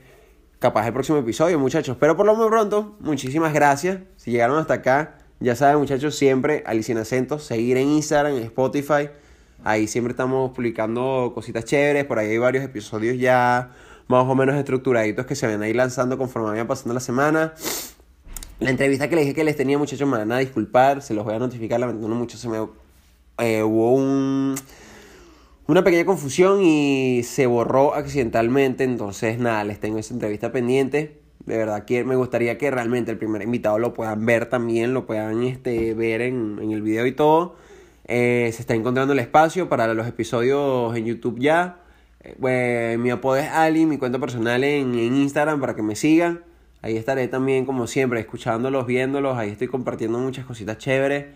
capaz 0.58 0.86
el 0.86 0.92
próximo 0.92 1.18
episodio, 1.18 1.58
muchachos. 1.58 1.96
Pero 1.98 2.16
por 2.16 2.26
lo 2.26 2.34
muy 2.34 2.48
pronto, 2.48 2.96
muchísimas 3.00 3.54
gracias. 3.54 4.00
Si 4.16 4.30
llegaron 4.30 4.58
hasta 4.58 4.74
acá, 4.74 5.18
ya 5.40 5.56
saben, 5.56 5.78
muchachos, 5.78 6.16
siempre 6.16 6.64
Alicia 6.66 6.92
en 6.92 6.98
Acento, 6.98 7.38
seguir 7.38 7.78
en 7.78 7.88
Instagram, 7.88 8.36
en 8.36 8.42
Spotify. 8.42 9.08
Ahí 9.64 9.86
siempre 9.86 10.10
estamos 10.10 10.50
publicando 10.52 11.32
cositas 11.34 11.64
chéveres. 11.64 12.04
Por 12.04 12.18
ahí 12.18 12.28
hay 12.28 12.38
varios 12.38 12.62
episodios 12.62 13.18
ya 13.18 13.70
más 14.08 14.24
o 14.24 14.34
menos 14.34 14.54
estructuraditos 14.56 15.26
que 15.26 15.34
se 15.34 15.46
ven 15.46 15.62
ahí 15.62 15.72
lanzando 15.72 16.18
conforme 16.18 16.50
vayan 16.50 16.66
pasando 16.66 16.94
la 16.94 17.00
semana. 17.00 17.54
La 18.58 18.70
entrevista 18.70 19.08
que 19.08 19.16
les 19.16 19.24
dije 19.24 19.34
que 19.34 19.44
les 19.44 19.56
tenía, 19.56 19.76
muchachos, 19.76 20.08
me 20.08 20.16
van 20.16 20.32
a 20.32 20.38
disculpar. 20.38 21.02
Se 21.02 21.12
los 21.12 21.24
voy 21.24 21.34
a 21.34 21.38
notificar, 21.38 21.78
lamentando 21.78 22.14
mucho. 22.14 22.38
Se 22.38 22.48
me 22.48 22.58
eh, 23.38 23.62
hubo 23.62 23.92
un 23.92 24.54
una 25.68 25.82
pequeña 25.82 26.06
confusión 26.06 26.62
y 26.62 27.22
se 27.24 27.46
borró 27.46 27.94
accidentalmente. 27.94 28.84
Entonces, 28.84 29.38
nada, 29.38 29.64
les 29.64 29.80
tengo 29.80 29.98
esa 29.98 30.14
entrevista 30.14 30.52
pendiente. 30.52 31.20
De 31.44 31.56
verdad 31.56 31.84
que 31.84 32.04
me 32.04 32.16
gustaría 32.16 32.56
que 32.56 32.70
realmente 32.70 33.10
el 33.10 33.18
primer 33.18 33.42
invitado 33.42 33.78
lo 33.78 33.92
puedan 33.92 34.24
ver 34.24 34.46
también, 34.46 34.94
lo 34.94 35.06
puedan 35.06 35.42
este, 35.42 35.94
ver 35.94 36.22
en, 36.22 36.58
en 36.62 36.70
el 36.72 36.82
video 36.82 37.06
y 37.06 37.12
todo. 37.12 37.56
Eh, 38.06 38.50
se 38.54 38.62
está 38.62 38.74
encontrando 38.74 39.12
el 39.12 39.18
espacio 39.18 39.68
para 39.68 39.92
los 39.92 40.06
episodios 40.06 40.96
en 40.96 41.04
YouTube 41.04 41.38
ya. 41.40 41.80
Eh, 42.26 42.96
mi 42.98 43.10
apodo 43.10 43.36
es 43.36 43.48
Ali, 43.48 43.86
mi 43.86 43.98
cuenta 43.98 44.18
personal 44.18 44.64
en, 44.64 44.94
en 44.94 45.16
Instagram 45.16 45.60
para 45.60 45.74
que 45.76 45.82
me 45.82 45.96
sigan. 45.96 46.42
Ahí 46.82 46.96
estaré 46.96 47.28
también, 47.28 47.64
como 47.64 47.86
siempre, 47.86 48.20
escuchándolos, 48.20 48.86
viéndolos. 48.86 49.36
Ahí 49.36 49.50
estoy 49.50 49.68
compartiendo 49.68 50.18
muchas 50.18 50.44
cositas 50.44 50.78
chéveres. 50.78 51.26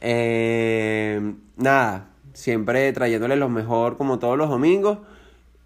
Eh, 0.00 1.34
nada, 1.56 2.10
siempre 2.32 2.92
trayéndoles 2.92 3.38
lo 3.38 3.48
mejor 3.48 3.96
como 3.96 4.18
todos 4.18 4.38
los 4.38 4.48
domingos, 4.48 4.98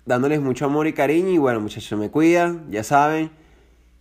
dándoles 0.06 0.40
mucho 0.40 0.66
amor 0.66 0.86
y 0.86 0.92
cariño 0.92 1.30
y 1.30 1.38
bueno 1.38 1.60
muchachos, 1.60 1.98
me 1.98 2.10
cuidan, 2.10 2.70
ya 2.70 2.82
saben, 2.82 3.30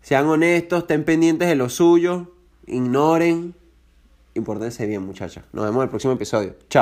sean 0.01 0.25
honestos, 0.27 0.79
estén 0.83 1.03
pendientes 1.03 1.47
de 1.47 1.55
lo 1.55 1.69
suyo, 1.69 2.31
ignoren, 2.65 3.53
impórtense 4.33 4.85
bien 4.87 5.05
muchachos, 5.05 5.43
nos 5.53 5.65
vemos 5.65 5.77
en 5.77 5.83
el 5.83 5.89
próximo 5.89 6.13
episodio, 6.13 6.55
chao. 6.69 6.81